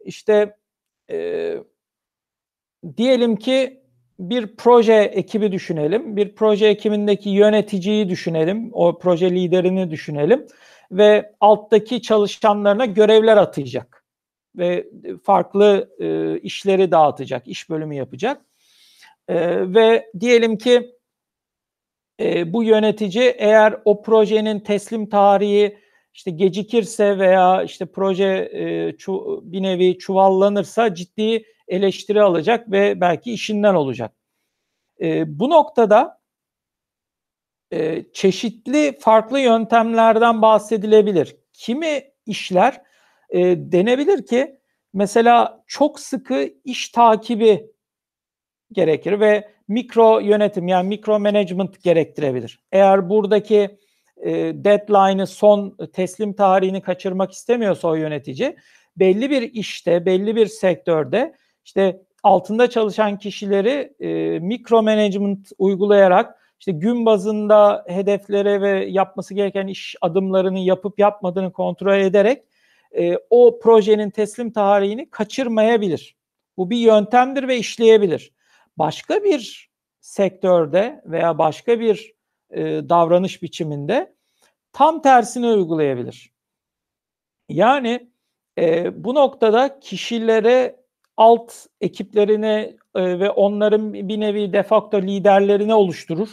[0.06, 0.58] işte
[1.12, 1.58] e,
[2.98, 3.84] diyelim ki
[4.20, 6.16] bir proje ekibi düşünelim.
[6.18, 8.70] Bir proje ekibindeki yöneticiyi düşünelim.
[8.74, 10.46] O proje liderini düşünelim.
[10.92, 13.97] Ve alttaki çalışanlarına görevler atayacak.
[14.58, 14.88] Ve
[15.24, 18.46] farklı e, işleri dağıtacak, iş bölümü yapacak.
[19.28, 19.36] E,
[19.74, 20.96] ve diyelim ki
[22.20, 25.78] e, bu yönetici eğer o projenin teslim tarihi
[26.14, 33.34] işte gecikirse veya işte proje e, çu, bir nevi çuvallanırsa ciddi eleştiri alacak ve belki
[33.34, 34.14] işinden olacak.
[35.02, 36.22] E, bu noktada
[37.74, 41.36] e, çeşitli farklı yöntemlerden bahsedilebilir.
[41.54, 42.82] Kimi işler
[43.30, 44.60] e, denebilir ki
[44.94, 47.72] mesela çok sıkı iş takibi
[48.72, 52.60] gerekir ve mikro yönetim yani mikro management gerektirebilir.
[52.72, 53.80] Eğer buradaki
[54.18, 54.32] e,
[54.64, 58.56] deadline'ı son teslim tarihini kaçırmak istemiyorsa o yönetici
[58.98, 66.72] belli bir işte, belli bir sektörde işte altında çalışan kişileri e, mikro management uygulayarak işte
[66.72, 72.44] gün bazında hedeflere ve yapması gereken iş adımlarını yapıp yapmadığını kontrol ederek
[72.98, 76.18] e, o projenin teslim tarihini kaçırmayabilir.
[76.58, 78.34] Bu bir yöntemdir ve işleyebilir.
[78.78, 79.70] Başka bir
[80.00, 82.14] sektörde veya başka bir
[82.52, 84.16] e, davranış biçiminde
[84.74, 86.32] tam tersini uygulayabilir.
[87.50, 88.10] Yani
[88.58, 90.76] e, bu noktada kişilere
[91.18, 96.30] alt ekiplerine e, ve onların bir nevi defakto liderlerini oluşturur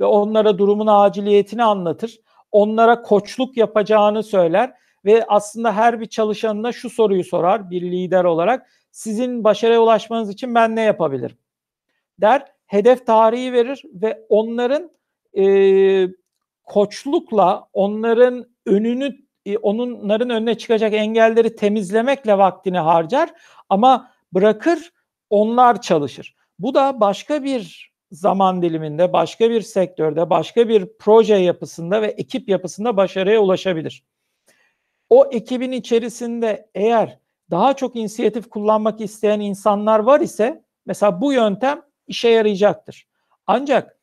[0.00, 2.20] ve onlara durumun aciliyetini anlatır.
[2.52, 4.74] Onlara koçluk yapacağını söyler
[5.06, 8.70] ve aslında her bir çalışanına şu soruyu sorar bir lider olarak.
[8.90, 11.36] Sizin başarıya ulaşmanız için ben ne yapabilirim?
[12.20, 14.90] Der, hedef tarihi verir ve onların
[15.38, 16.08] e,
[16.64, 23.30] koçlukla onların önünü e, onların önüne çıkacak engelleri temizlemekle vaktini harcar
[23.68, 24.92] ama bırakır
[25.30, 26.36] onlar çalışır.
[26.58, 32.48] Bu da başka bir zaman diliminde, başka bir sektörde, başka bir proje yapısında ve ekip
[32.48, 34.04] yapısında başarıya ulaşabilir.
[35.10, 37.18] O ekibin içerisinde eğer
[37.50, 43.06] daha çok inisiyatif kullanmak isteyen insanlar var ise mesela bu yöntem işe yarayacaktır.
[43.46, 43.98] Ancak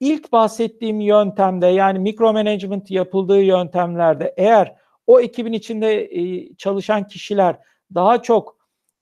[0.00, 4.74] ilk bahsettiğim yöntemde yani mikro management yapıldığı yöntemlerde eğer
[5.06, 7.56] o ekibin içinde e, çalışan kişiler
[7.94, 8.56] daha çok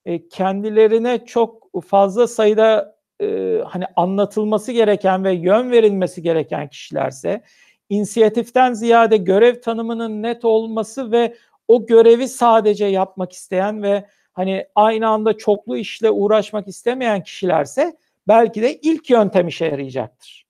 [0.04, 7.42] e, kendilerine çok fazla sayıda e, hani anlatılması gereken ve yön verilmesi gereken kişilerse
[7.88, 11.34] inisiyatiften ziyade görev tanımının net olması ve
[11.68, 17.96] o görevi sadece yapmak isteyen ve hani aynı anda çoklu işle uğraşmak istemeyen kişilerse
[18.28, 20.46] belki de ilk yöntem işe yarayacaktır.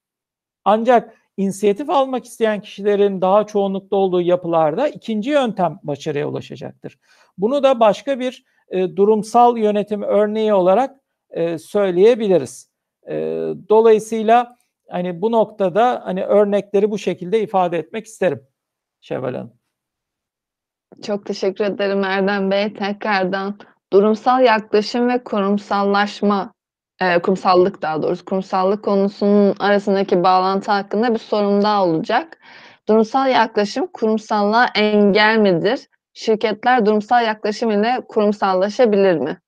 [0.65, 6.99] Ancak inisiyatif almak isteyen kişilerin daha çoğunlukta olduğu yapılarda ikinci yöntem başarıya ulaşacaktır.
[7.39, 12.71] Bunu da başka bir e, durumsal yönetim örneği olarak e, söyleyebiliriz.
[13.09, 13.15] E,
[13.69, 14.57] dolayısıyla
[14.91, 18.47] hani bu noktada hani örnekleri bu şekilde ifade etmek isterim
[19.01, 19.53] Şevval Hanım.
[21.03, 22.73] Çok teşekkür ederim Erdem Bey.
[22.73, 23.59] Tekrardan
[23.93, 26.53] durumsal yaklaşım ve kurumsallaşma,
[27.01, 32.39] e, kurumsallık daha doğrusu kurumsallık konusunun arasındaki bağlantı hakkında bir sorum daha olacak.
[32.89, 35.81] Durumsal yaklaşım kurumsallığa engel midir?
[36.15, 39.39] Şirketler durumsal yaklaşım ile kurumsallaşabilir mi?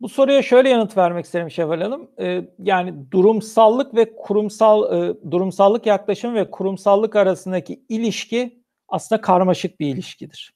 [0.00, 2.10] Bu soruya şöyle yanıt vermek isterim Şevval Hanım.
[2.20, 9.86] Ee, yani durumsallık ve kurumsal e, durumsallık yaklaşım ve kurumsallık arasındaki ilişki aslında karmaşık bir
[9.86, 10.54] ilişkidir.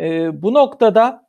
[0.00, 1.28] Ee, bu noktada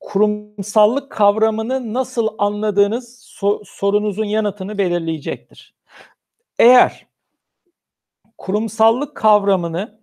[0.00, 5.74] kurumsallık kavramını nasıl anladığınız so- sorunuzun yanıtını belirleyecektir.
[6.58, 7.06] Eğer
[8.38, 10.00] kurumsallık kavramını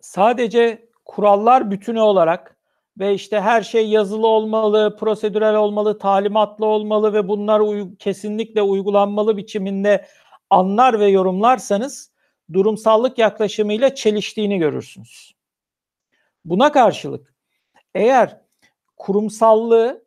[0.00, 2.51] sadece kurallar bütünü olarak
[2.98, 9.36] ve işte her şey yazılı olmalı, prosedürel olmalı, talimatlı olmalı ve bunlar uy- kesinlikle uygulanmalı
[9.36, 10.06] biçiminde
[10.50, 12.12] anlar ve yorumlarsanız
[12.52, 15.32] durumsallık yaklaşımıyla çeliştiğini görürsünüz.
[16.44, 17.34] Buna karşılık
[17.94, 18.40] eğer
[18.96, 20.04] kurumsallığı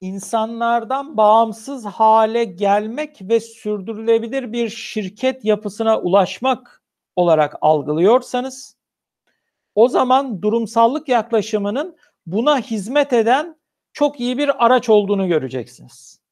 [0.00, 6.82] insanlardan bağımsız hale gelmek ve sürdürülebilir bir şirket yapısına ulaşmak
[7.16, 8.76] olarak algılıyorsanız
[9.74, 11.96] o zaman durumsallık yaklaşımının
[12.26, 13.56] buna hizmet eden
[13.92, 16.22] çok iyi bir araç olduğunu göreceksiniz.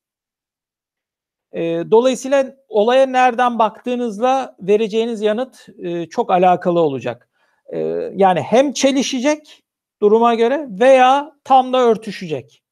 [1.53, 1.61] E,
[1.91, 7.29] dolayısıyla olaya nereden baktığınızla vereceğiniz yanıt e, çok alakalı olacak.
[7.73, 7.79] E,
[8.15, 9.63] yani hem çelişecek
[10.03, 12.63] duruma göre veya tam da örtüşecek.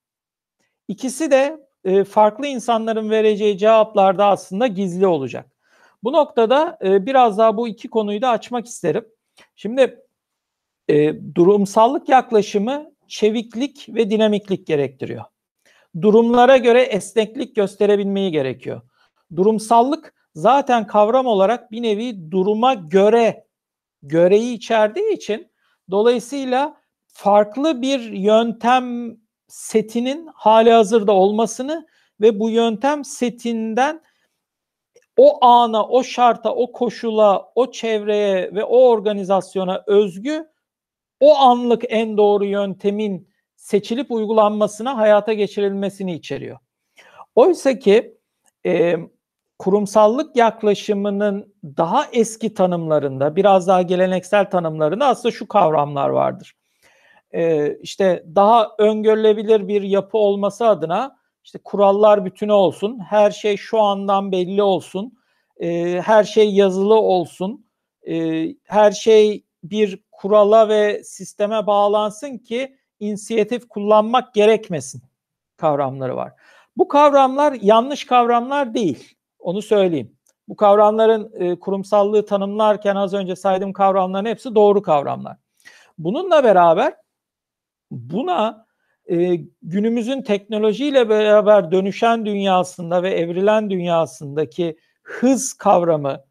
[0.88, 5.52] İkisi de e, farklı insanların vereceği cevaplarda aslında gizli olacak.
[6.02, 9.08] Bu noktada e, biraz daha bu iki konuyu da açmak isterim.
[9.56, 10.04] Şimdi
[11.34, 15.24] durumsallık yaklaşımı çeviklik ve dinamiklik gerektiriyor.
[16.02, 18.80] Durumlara göre esneklik gösterebilmeyi gerekiyor.
[19.36, 23.44] Durumsallık zaten kavram olarak bir nevi duruma göre
[24.02, 25.52] göreyi içerdiği için
[25.90, 29.16] dolayısıyla farklı bir yöntem
[29.48, 31.86] setinin hali hazırda olmasını
[32.20, 34.02] ve bu yöntem setinden
[35.16, 40.46] o ana, o şarta, o koşula, o çevreye ve o organizasyona özgü
[41.20, 46.58] o anlık en doğru yöntemin seçilip uygulanmasına, hayata geçirilmesini içeriyor.
[47.34, 48.18] Oysa ki
[48.66, 48.96] e,
[49.58, 56.56] kurumsallık yaklaşımının daha eski tanımlarında, biraz daha geleneksel tanımlarında aslında şu kavramlar vardır.
[57.34, 63.80] E, işte daha öngörülebilir bir yapı olması adına işte kurallar bütünü olsun, her şey şu
[63.80, 65.18] andan belli olsun,
[65.60, 67.66] e, her şey yazılı olsun,
[68.08, 75.02] e, her şey bir kurala ve sisteme bağlansın ki inisiyatif kullanmak gerekmesin
[75.56, 76.32] kavramları var.
[76.76, 79.14] Bu kavramlar yanlış kavramlar değil.
[79.38, 80.18] Onu söyleyeyim.
[80.48, 85.36] Bu kavramların e, kurumsallığı tanımlarken az önce saydığım kavramların hepsi doğru kavramlar.
[85.98, 86.94] Bununla beraber
[87.90, 88.66] buna
[89.10, 96.24] e, günümüzün teknolojiyle beraber dönüşen dünyasında ve evrilen dünyasındaki hız kavramı,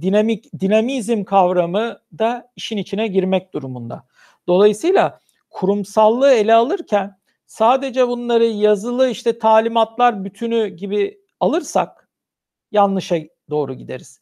[0.00, 4.06] dinamik dinamizm kavramı da işin içine girmek durumunda.
[4.48, 5.20] Dolayısıyla
[5.50, 12.08] kurumsallığı ele alırken sadece bunları yazılı işte talimatlar bütünü gibi alırsak
[12.72, 13.16] yanlışa
[13.50, 14.20] doğru gideriz.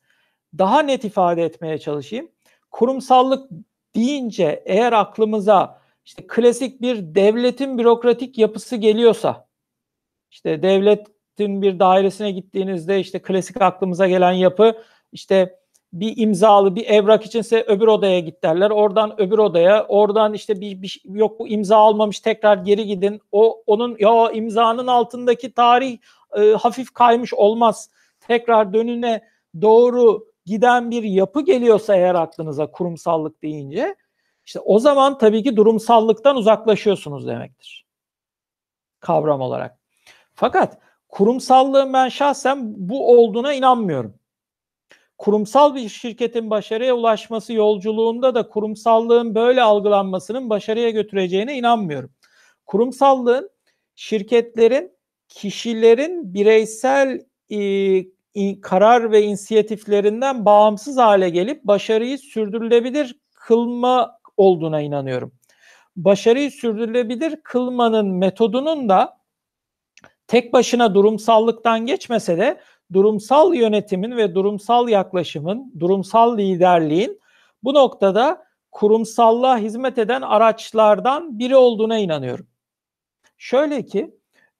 [0.58, 2.28] Daha net ifade etmeye çalışayım.
[2.70, 3.50] Kurumsallık
[3.94, 9.48] deyince eğer aklımıza işte klasik bir devletin bürokratik yapısı geliyorsa
[10.30, 15.61] işte devletin bir dairesine gittiğinizde işte klasik aklımıza gelen yapı işte
[15.92, 18.70] bir imzalı bir evrak içinse öbür odaya git derler.
[18.70, 23.20] Oradan öbür odaya, oradan işte bir, bir yok bu imza almamış tekrar geri gidin.
[23.32, 25.98] O onun ya imzanın altındaki tarih
[26.36, 27.90] e, hafif kaymış olmaz.
[28.20, 29.22] Tekrar dönüne
[29.62, 33.96] doğru giden bir yapı geliyorsa eğer aklınıza kurumsallık deyince
[34.46, 37.86] işte o zaman tabii ki durumsallıktan uzaklaşıyorsunuz demektir.
[39.00, 39.78] Kavram olarak.
[40.34, 40.78] Fakat
[41.08, 44.14] kurumsallığın ben şahsen bu olduğuna inanmıyorum
[45.22, 52.10] kurumsal bir şirketin başarıya ulaşması yolculuğunda da kurumsallığın böyle algılanmasının başarıya götüreceğine inanmıyorum.
[52.66, 53.50] Kurumsallığın
[53.94, 54.92] şirketlerin,
[55.28, 57.20] kişilerin bireysel
[57.50, 65.32] e, karar ve inisiyatiflerinden bağımsız hale gelip başarıyı sürdürülebilir kılma olduğuna inanıyorum.
[65.96, 69.18] Başarıyı sürdürülebilir kılmanın metodunun da
[70.26, 72.60] tek başına durumsallıktan geçmese de
[72.92, 77.20] durumsal yönetimin ve durumsal yaklaşımın, durumsal liderliğin
[77.62, 82.46] bu noktada kurumsallığa hizmet eden araçlardan biri olduğuna inanıyorum.
[83.38, 84.14] Şöyle ki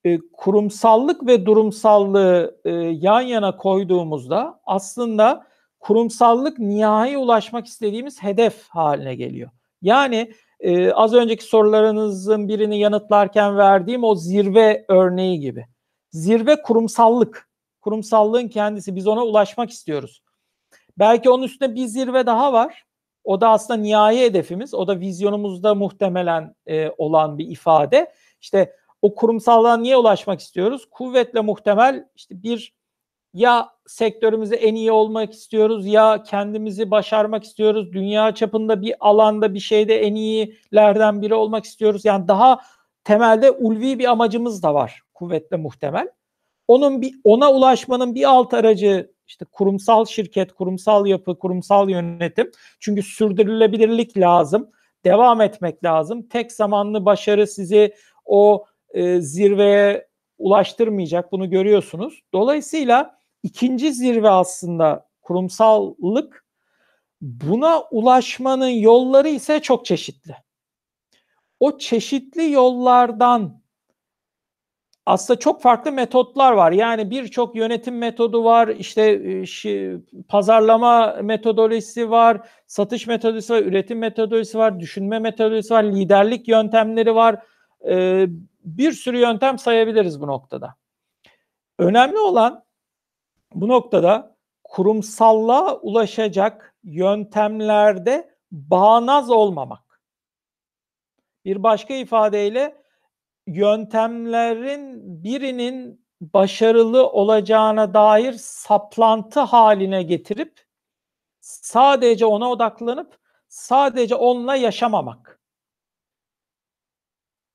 [0.05, 2.71] e, kurumsallık ve durumsallığı e,
[3.01, 5.47] yan yana koyduğumuzda aslında
[5.81, 9.51] kurumsallık nihai ulaşmak istediğimiz hedef haline geliyor.
[9.83, 15.67] Yani e, az önceki sorularınızın birini yanıtlarken verdiğim o zirve örneği gibi.
[16.11, 17.52] Zirve kurumsallık
[17.83, 18.97] kurumsallığın kendisi.
[18.97, 20.23] Biz ona ulaşmak istiyoruz.
[20.99, 22.85] Belki onun üstünde bir zirve daha var.
[23.25, 24.75] O da aslında nihai hedefimiz.
[24.75, 28.13] O da vizyonumuzda muhtemelen e, olan bir ifade.
[28.41, 30.87] İşte o kurumsallığa niye ulaşmak istiyoruz?
[30.91, 32.75] Kuvvetle muhtemel işte bir
[33.35, 37.93] ya sektörümüzde en iyi olmak istiyoruz ya kendimizi başarmak istiyoruz.
[37.93, 42.05] Dünya çapında bir alanda bir şeyde en iyilerden biri olmak istiyoruz.
[42.05, 42.61] Yani daha
[43.05, 46.09] temelde ulvi bir amacımız da var kuvvetle muhtemel.
[46.69, 52.51] Onun bir ona ulaşmanın bir alt aracı işte kurumsal şirket, kurumsal yapı, kurumsal yönetim.
[52.81, 54.71] Çünkü sürdürülebilirlik lazım.
[55.05, 56.29] Devam etmek lazım.
[56.29, 57.95] Tek zamanlı başarı sizi
[58.25, 60.09] o e, zirveye
[60.39, 61.33] ulaştırmayacak.
[61.33, 62.21] Bunu görüyorsunuz.
[62.33, 66.47] Dolayısıyla ikinci zirve aslında kurumsallık.
[67.21, 70.37] Buna ulaşmanın yolları ise çok çeşitli.
[71.61, 73.62] O çeşitli yollardan
[75.07, 76.73] aslında çok farklı metotlar var.
[76.73, 79.03] Yani birçok yönetim metodu var, işte
[79.65, 79.97] e,
[80.29, 87.43] pazarlama metodolojisi var, satış metodolojisi var, üretim metodolojisi var, düşünme metodolojisi var, liderlik yöntemleri var.
[87.89, 88.27] Ee,
[88.65, 90.75] bir sürü yöntem sayabiliriz bu noktada.
[91.79, 92.65] Önemli olan
[93.55, 100.01] bu noktada kurumsallığa ulaşacak yöntemlerde bağnaz olmamak.
[101.45, 102.82] Bir başka ifadeyle
[103.47, 110.67] yöntemlerin birinin başarılı olacağına dair saplantı haline getirip
[111.41, 113.19] sadece ona odaklanıp
[113.49, 115.41] sadece onunla yaşamamak.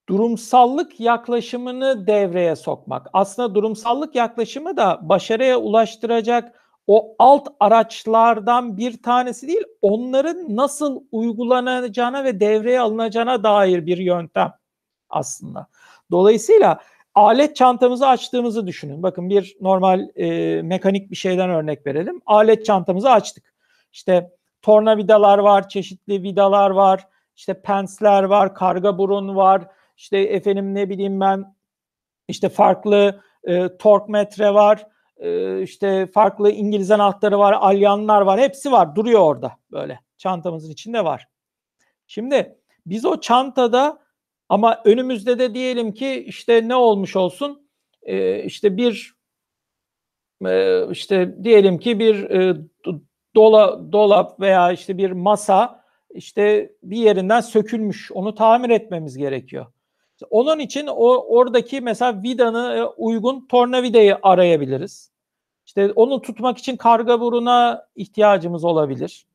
[0.09, 3.07] Durumsallık yaklaşımını devreye sokmak.
[3.13, 12.23] Aslında durumsallık yaklaşımı da başarıya ulaştıracak o alt araçlardan bir tanesi değil, onların nasıl uygulanacağına
[12.23, 14.53] ve devreye alınacağına dair bir yöntem
[15.09, 15.67] aslında.
[16.11, 16.79] Dolayısıyla
[17.15, 19.03] alet çantamızı açtığımızı düşünün.
[19.03, 22.21] Bakın bir normal e, mekanik bir şeyden örnek verelim.
[22.25, 23.53] Alet çantamızı açtık.
[23.93, 24.31] İşte
[24.61, 31.19] tornavidalar var, çeşitli vidalar var, işte pensler var, karga burun var, işte efendim ne bileyim
[31.19, 31.55] ben
[32.27, 34.87] işte farklı e, tork metre var,
[35.17, 41.03] e, işte farklı İngiliz anahtarı var, alyanlar var, hepsi var, duruyor orada böyle çantamızın içinde
[41.03, 41.27] var.
[42.07, 43.99] Şimdi biz o çantada
[44.49, 47.69] ama önümüzde de diyelim ki işte ne olmuş olsun?
[48.03, 49.15] Ee, işte bir
[50.45, 52.57] e, işte diyelim ki bir e,
[53.35, 58.11] dola, dolap veya işte bir masa işte bir yerinden sökülmüş.
[58.11, 59.65] Onu tamir etmemiz gerekiyor.
[60.29, 65.11] Onun için o oradaki mesela vidanı e, uygun tornavidayı arayabiliriz.
[65.65, 69.25] İşte onu tutmak için karga buruna ihtiyacımız olabilir.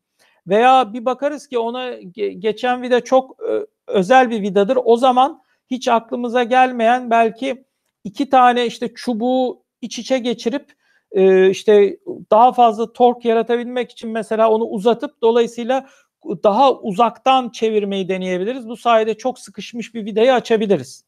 [0.47, 1.93] Veya bir bakarız ki ona
[2.39, 4.79] geçen vida çok e, özel bir vidadır.
[4.85, 7.65] O zaman hiç aklımıza gelmeyen belki
[8.05, 10.73] iki tane işte çubuğu iç içe geçirip
[11.13, 11.99] e, işte
[12.31, 15.89] daha fazla tork yaratabilmek için mesela onu uzatıp dolayısıyla
[16.25, 18.69] daha uzaktan çevirmeyi deneyebiliriz.
[18.69, 21.05] Bu sayede çok sıkışmış bir vidayı açabiliriz.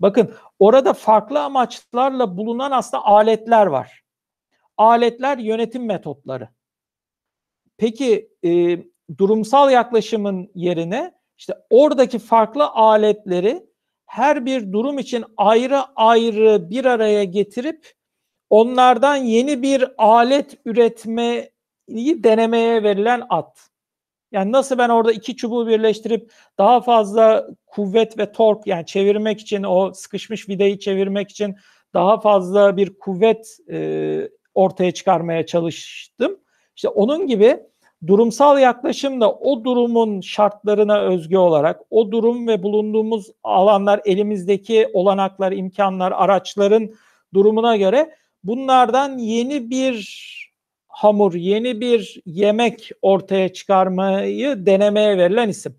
[0.00, 4.02] Bakın orada farklı amaçlarla bulunan aslında aletler var.
[4.76, 6.48] Aletler yönetim metotları.
[7.76, 8.78] Peki e,
[9.18, 13.66] durumsal yaklaşımın yerine işte oradaki farklı aletleri
[14.06, 17.92] her bir durum için ayrı ayrı bir araya getirip
[18.50, 23.70] onlardan yeni bir alet üretmeyi denemeye verilen at.
[24.32, 29.62] Yani nasıl ben orada iki çubuğu birleştirip daha fazla kuvvet ve tork yani çevirmek için
[29.62, 31.56] o sıkışmış vidayı çevirmek için
[31.94, 36.40] daha fazla bir kuvvet e, ortaya çıkarmaya çalıştım.
[36.76, 37.60] İşte onun gibi
[38.06, 45.52] durumsal yaklaşım da o durumun şartlarına özgü olarak o durum ve bulunduğumuz alanlar elimizdeki olanaklar,
[45.52, 46.90] imkanlar, araçların
[47.34, 50.26] durumuna göre bunlardan yeni bir
[50.88, 55.76] hamur, yeni bir yemek ortaya çıkarmayı denemeye verilen isim.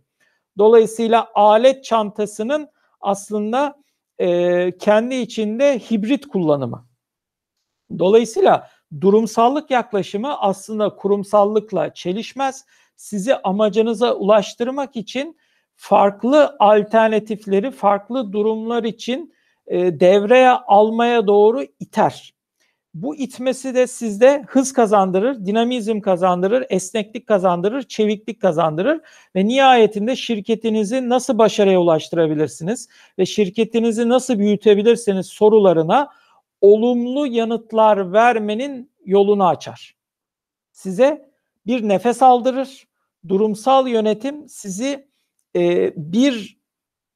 [0.58, 2.70] Dolayısıyla alet çantasının
[3.02, 3.76] aslında
[4.20, 6.88] e, kendi içinde hibrit kullanımı.
[8.00, 8.70] Dolayısıyla
[9.02, 12.66] durumsallık yaklaşımı aslında kurumsallıkla çelişmez.
[12.96, 15.38] Sizi amacınıza ulaştırmak için
[15.76, 19.34] farklı alternatifleri farklı durumlar için
[19.68, 22.34] e, devreye almaya doğru iter.
[22.94, 29.02] Bu itmesi de sizde hız kazandırır, dinamizm kazandırır, esneklik kazandırır, çeviklik kazandırır
[29.36, 36.10] ve nihayetinde şirketinizi nasıl başarıya ulaştırabilirsiniz ve şirketinizi nasıl büyütebilirsiniz sorularına
[36.62, 39.96] olumlu yanıtlar vermenin yolunu açar.
[40.72, 41.32] Size
[41.66, 42.88] bir nefes aldırır.
[43.28, 45.08] Durumsal yönetim sizi
[45.56, 46.58] e, bir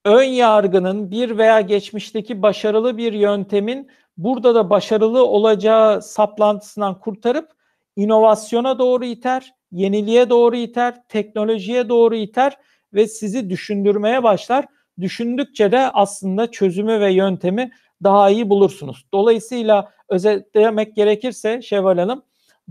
[0.06, 7.52] ön yargının bir veya geçmişteki başarılı bir yöntemin burada da başarılı olacağı saplantısından kurtarıp
[7.96, 12.58] inovasyona doğru iter, yeniliğe doğru iter, teknolojiye doğru iter
[12.94, 14.66] ve sizi düşündürmeye başlar.
[15.00, 17.72] Düşündükçe de aslında çözümü ve yöntemi
[18.04, 19.06] daha iyi bulursunuz.
[19.14, 22.24] Dolayısıyla özetlemek gerekirse Şevval Hanım,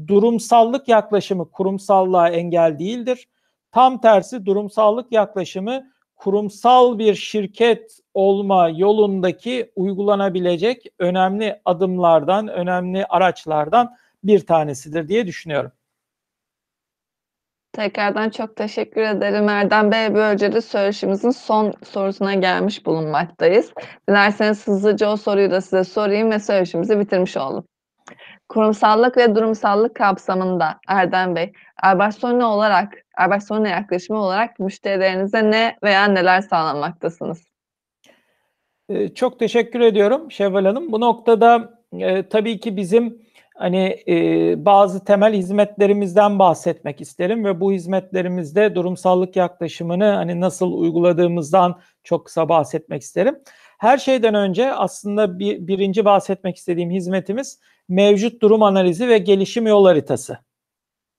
[0.06, 3.28] durumsallık yaklaşımı kurumsallığa engel değildir.
[3.72, 14.46] Tam tersi durumsallık yaklaşımı kurumsal bir şirket olma yolundaki uygulanabilecek önemli adımlardan, önemli araçlardan bir
[14.46, 15.72] tanesidir diye düşünüyorum.
[17.72, 20.14] Tekrardan çok teşekkür ederim Erdem Bey.
[20.14, 23.72] Böylece de söyleşimizin son sorusuna gelmiş bulunmaktayız.
[24.08, 27.64] Dilerseniz hızlıca o soruyu da size sorayım ve söyleşimizi bitirmiş olalım.
[28.48, 31.52] Kurumsallık ve durumsallık kapsamında Erdem Bey,
[31.82, 37.44] Erbarsone olarak, Erbarsone yaklaşımı olarak müşterilerinize ne veya neler sağlamaktasınız?
[38.88, 40.92] Eee, çok teşekkür ediyorum Şevval Hanım.
[40.92, 43.22] Bu noktada, eee, tabii ki bizim,
[43.60, 51.80] hani, eee, bazı temel hizmetlerimizden bahsetmek isterim ve bu hizmetlerimizde durumsallık yaklaşımını, hani, nasıl uyguladığımızdan
[52.04, 53.38] çok kısa bahsetmek isterim.
[53.78, 59.86] Her şeyden önce aslında bir 1'inci bahsetmek istediğim hizmetimiz mevcut durum analizi ve gelişim yol
[59.86, 60.38] haritası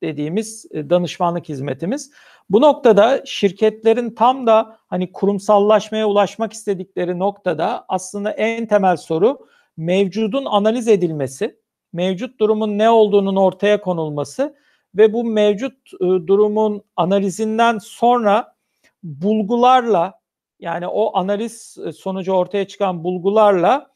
[0.04, 2.12] dediğimiz, eee, danışmanlık hizmetimiz.
[2.50, 9.40] Bu noktada şirketlerin tam da, hani, kurumsallaşmaya ulaşmak istedikleri noktada aslında en temel soru
[9.78, 11.61] mevcudun analiz edilmesi,
[11.94, 14.56] mevcut durumun ne olduğunun ortaya konulması
[14.96, 18.56] ve bu mevcut, ııı, durumun analizinden sonra
[19.04, 20.14] bulgularla,
[20.60, 23.92] yani o analiz, ııı, sonucu ortaya çıkan bulgularla,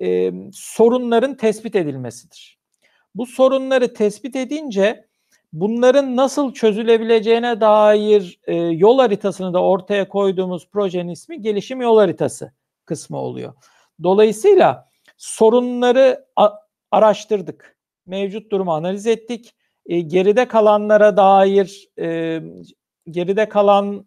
[0.00, 2.58] emm, sorunların tespit edilmesidir.
[3.14, 5.06] Bu sorunları tespit edince
[5.52, 12.52] bunların nasıl çözülebileceğine dair, eee, yol haritasını da ortaya koyduğumuz projenin ismi gelişim yol haritası
[12.84, 13.54] kısmı oluyor.
[14.02, 16.24] Dolayısıyla sorunları
[16.92, 17.76] araştırdık,
[18.06, 19.54] mevcut durumu analiz ettik,
[19.86, 22.62] eee, geride kalanlara dair, emm,
[23.10, 24.06] geride kalan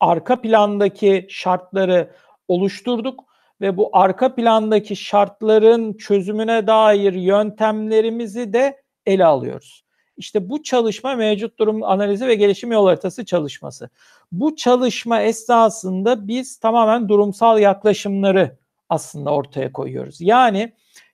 [0.00, 2.10] arka plandaki şartları
[2.48, 3.24] oluşturduk
[3.60, 9.84] ve bu arka plandaki şartların çözümüne dair yöntemlerimizi de ele alıyoruz.
[10.16, 13.90] İşte bu çalışma mevcut durum analizi ve gelişim yol haritası çalışması.
[14.32, 18.58] Bu çalışma esnasında biz tamamen durumsal yaklaşımları
[18.88, 20.20] aslında ortaya koyuyoruz.
[20.20, 20.72] Yani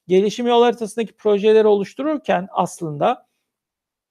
[0.09, 3.27] gelişim yol haritasındaki projeleri oluştururken aslında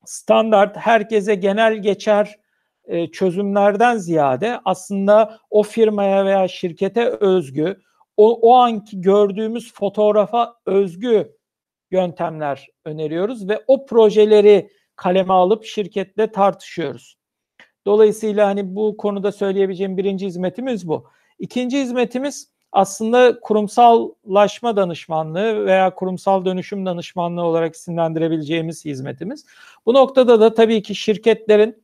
[0.05, 2.39] standart, herkese genel geçer,
[2.87, 7.81] eee, çözümlerden ziyade aslında o firmaya veya şirkete özgü,
[8.17, 11.37] o o anki gördüğümüz fotoğrafa özgü
[11.91, 17.17] yöntemler öneriyoruz ve o projeleri kaleme alıp şirketle tartışıyoruz.
[17.85, 21.09] Dolayısıyla, hani, bu konuda söyleyebileceğim 1'inci hizmetimiz bu.
[21.39, 29.45] 2'nci hizmetimiz aslında kurumsallaşma danışmanlığı veya kurumsal dönüşüm danışmanlığı olarak isimlendirebileceğimiz hizmetimiz.
[29.85, 31.83] Bu noktada da tabii ki şirketlerin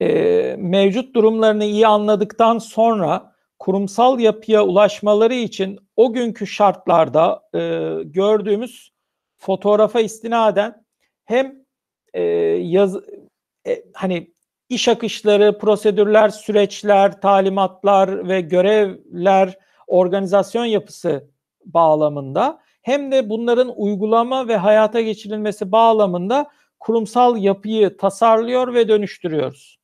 [0.00, 8.90] eee, mevcut durumlarını iyi anladıktan sonra kurumsal yapıya ulaşmaları için o günkü şartlarda, eee, gördüğümüz
[9.38, 10.84] fotoğrafa istinaden
[11.24, 11.54] hem,
[12.14, 12.22] eee,
[12.62, 12.96] yaz
[13.68, 14.32] e hani,
[14.68, 21.30] iş akışları, prosedürler, süreçler, talimatlar ve görevler, organizasyon yapısı
[21.64, 26.50] bağlamında hem de bunların uygulama ve hayata geçirilmesi bağlamında
[26.80, 29.78] kurumsal yapıyı tasarlıyor ve dönüştürüyoruz.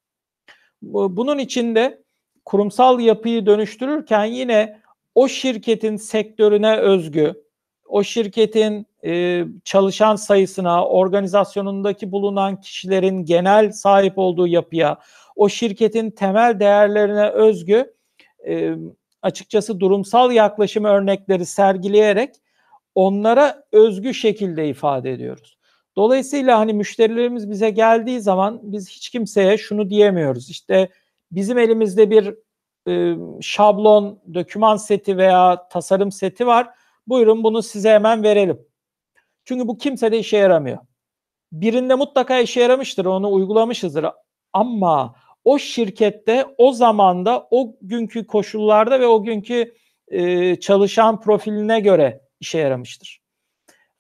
[0.83, 2.03] Bu bunun için de
[2.45, 4.83] kurumsal yapıyı dönüştürürken yine
[5.15, 7.35] o şirketin sektörüne özgü,
[7.89, 14.99] o şirketin, eee, çalışan sayısına, organizasyonundaki bulunan kişilerin genel sahip olduğu yapıya,
[15.37, 17.95] o şirketin temel değerlerine özgü,
[18.45, 18.91] emm,
[19.23, 22.35] açıkçası durumsal yaklaşım örnekleri sergileyerek
[22.95, 25.59] onlara özgü şekilde ifade ediyoruz.
[25.97, 30.89] Dolayısıyla, hani, müşterilerimiz bize geldiği zaman biz hiç kimseye şunu diyemiyoruz, işte,
[31.33, 32.35] bizim elimizde bir,
[32.89, 36.71] ımm, şablon, doküman seti veya tasarım seti var,
[37.07, 38.61] buyurun bunu size hemen verelim.
[39.45, 40.79] Çünkü bu kimsede işe yaramıyor.
[41.53, 44.07] Birinde mutlaka işe yaramıştır, onu uygulamışızdır
[44.53, 45.15] ama
[45.45, 49.75] o şirkette, o zamanda, o günkü koşullarda ve o günkü,
[50.11, 53.23] eee, çalışan profiline göre işe yaramıştır.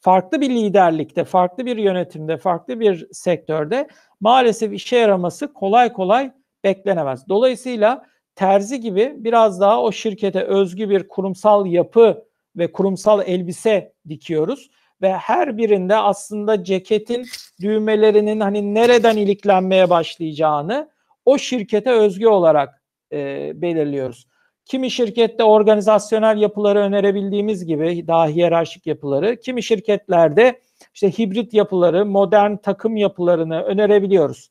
[0.00, 3.88] Farklı bir liderlikte, farklı bir yönetimde, farklı bir sektörde
[4.20, 6.32] maalesef işe yaraması kolay kolay
[6.64, 7.28] beklenemez.
[7.28, 12.24] Dolayısıyla terzi gibi biraz daha o şirkete özgü bir kurumsal yapı
[12.56, 14.70] ve kurumsal elbise dikiyoruz
[15.02, 17.26] ve her birinde aslında ceketin
[17.62, 20.90] düğmelerinin, hani, nereden iliklenmeye başlayacağını
[21.24, 24.26] o şirkete özgü olarak, eee, belirliyoruz.
[24.64, 30.60] Kimi şirkette organizasyonel yapıları önerebildiğimiz gibi daha hiyerarşik yapıları, kimi şirketlerde,
[30.94, 34.48] işte, hibrit yapıları, modern takım yapılarını önerebiliyoruz.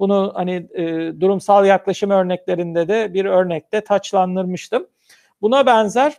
[0.00, 4.86] Bunu, hani, eee, durumsal yaklaşım örneklerinde de bir örnekte taçlandırmıştım.
[5.42, 6.12] Buna benzer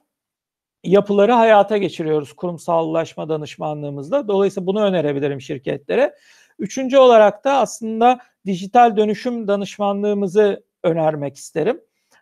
[0.84, 4.28] yapıları hayata geçiriyoruz kurumsallaşma danışmanlığımızda.
[4.28, 6.16] Dolayısıyla bunu önerebilirim şirketlere.
[6.60, 11.82] Üçüncü olarak da aslında dijital dönüşüm danışmanlığımızı önermek isterim.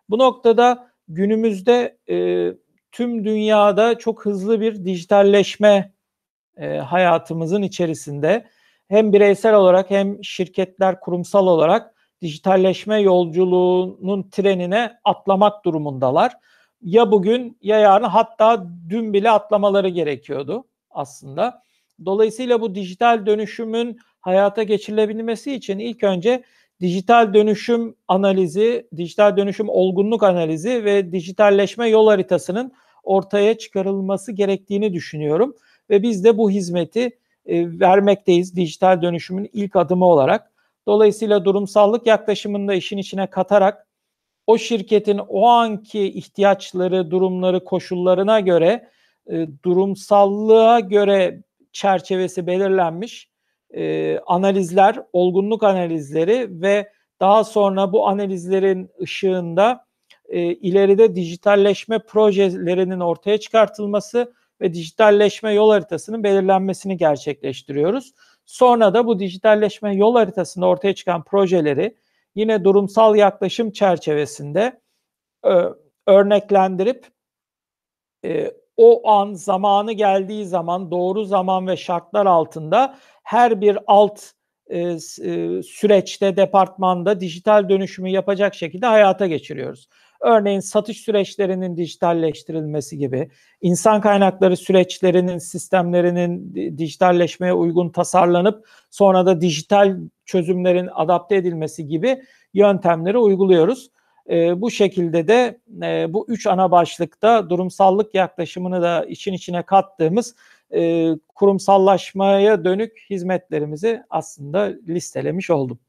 [0.10, 2.48] Bu noktada günümüzde e,
[2.92, 5.94] tüm dünyada çok hızlı bir dijitalleşme
[6.58, 8.48] e, hayatımızın içerisinde
[8.88, 16.34] hem bireysel olarak hem şirketler kurumsal olarak dijitalleşme yolculuğunun trenine atlamak durumundalar.
[16.82, 21.64] Ya bugün ya yarın hatta dün bile atlamaları gerekiyordu aslında.
[22.06, 26.44] Dolayısıyla bu dijital dönüşümün hayata geçirilebilmesi için ilk önce
[26.82, 32.72] dijital dönüşüm analizi, dijital dönüşüm olgunluk analizi ve dijitalleşme yol haritasının
[33.04, 35.56] ortaya çıkarılması gerektiğini düşünüyorum
[35.90, 40.52] ve biz de bu hizmeti e, vermekteyiz dijital dönüşümün ilk adımı olarak.
[40.88, 43.88] Dolayısıyla durumsallık yaklaşımında işin içine katarak
[44.48, 48.90] o şirketin o anki ihtiyaçları, durumları, koşullarına göre
[49.28, 53.30] e, durumsallığa göre çerçevesi belirlenmiş
[53.74, 59.86] e, analizler, olgunluk analizleri ve daha sonra bu analizlerin ışığında
[60.30, 68.14] e, ileride dijitalleşme projelerinin ortaya çıkartılması ve dijitalleşme yol haritasının belirlenmesini gerçekleştiriyoruz.
[68.46, 71.96] Sonra da bu dijitalleşme yol haritasında ortaya çıkan projeleri
[72.36, 74.82] yine durumsal yaklaşım çerçevesinde
[75.46, 75.54] e,
[76.08, 77.08] örneklendirip
[78.26, 84.22] e, o an zamanı geldiği zaman doğru zaman ve şartlar altında her bir alt
[84.68, 84.98] e, e,
[85.64, 89.88] süreçte departmanda dijital dönüşümü yapacak şekilde hayata geçiriyoruz.
[90.22, 93.30] Örneğin satış süreçlerinin dijitalleştirilmesi gibi,
[93.62, 102.22] insan kaynakları süreçlerinin, sistemlerinin dijitalleşmeye uygun tasarlanıp sonra da dijital çözümlerin adapte edilmesi gibi
[102.54, 103.90] yöntemleri uyguluyoruz.
[104.30, 110.36] E, bu şekilde de e, bu üç ana başlıkta durumsallık yaklaşımını da için içine kattığımız
[110.74, 115.80] e, kurumsallaşmaya dönük hizmetlerimizi aslında listelemiş oldum.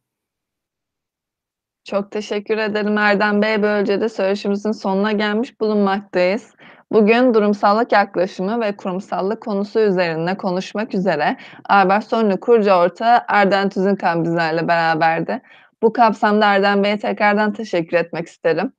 [1.84, 3.62] Çok teşekkür ederim Erdem Bey.
[3.62, 6.54] Böylece de söyleşimizin sonuna gelmiş bulunmaktayız.
[6.92, 11.36] Bugün durumsallık yaklaşımı ve kurumsallık konusu üzerine konuşmak üzere
[11.68, 15.42] Albert Sonlu kurucu ortağı Erden Tüzünkan bizlerle beraberdi.
[15.82, 18.72] Bu kapsamda Erdem Bey'e tekrardan teşekkür etmek isterim.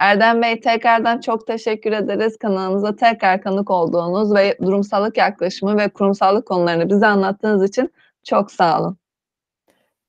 [0.00, 2.36] Erdem Bey tekrardan çok teşekkür ederiz.
[2.38, 7.92] Kanalımıza tekrar kanık olduğunuz ve durumsallık yaklaşımı ve kurumsallık konularını bize anlattığınız için
[8.24, 8.96] çok sağ olun.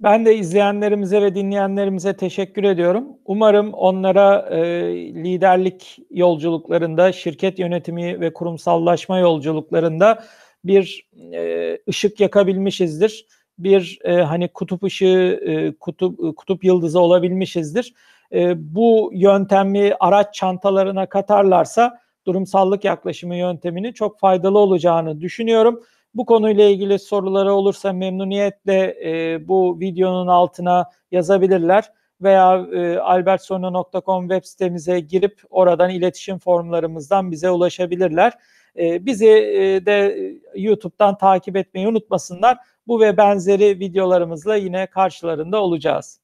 [0.04, 3.08] Ben de izleyenlerimize ve dinleyenlerimize teşekkür ediyorum.
[3.26, 4.60] Umarım onlara e,
[4.96, 10.24] liderlik yolculuklarında, şirket yönetimi ve kurumsallaşma yolculuklarında
[10.64, 13.26] bir e, ışık yakabilmişizdir.
[13.60, 17.94] Bir e, hani kutup ışığı, e, kutup kutup yıldızı olabilmişizdir.
[18.34, 25.84] E, bu yöntemi araç çantalarına katarlarsa durumsallık yaklaşımı yönteminin çok faydalı olacağını düşünüyorum.
[26.14, 34.44] Bu konuyla ilgili soruları olursa memnuniyetle e, bu videonun altına yazabilirler veya e, albertsonu.com web
[34.44, 38.34] sitemize girip oradan iletişim formlarımızdan bize ulaşabilirler.
[38.80, 40.18] E, bizi e, de
[40.56, 42.58] YouTube'dan takip etmeyi unutmasınlar.
[42.88, 46.20] Bu ve benzeri videolarımızla yine karşılarında olacağız.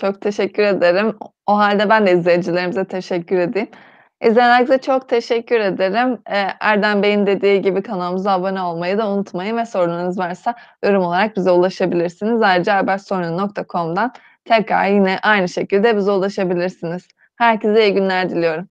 [0.00, 1.16] Çok teşekkür ederim.
[1.46, 3.68] O halde ben de izleyicilerimize teşekkür edeyim.
[4.22, 6.18] İzleyenlerinize çok teşekkür ederim.
[6.30, 10.54] Eee, Erdem Bey'in dediği gibi kanalımıza abone olmayı da unutmayın ve sorularınız varsa
[10.84, 12.42] yorum olarak bize ulaşabilirsiniz.
[12.42, 14.12] Ayrıca albertsorun.com'dan
[14.44, 17.08] tekrar yine aynı şekilde bize ulaşabilirsiniz.
[17.36, 18.62] Herkese iyi günler diliyorum.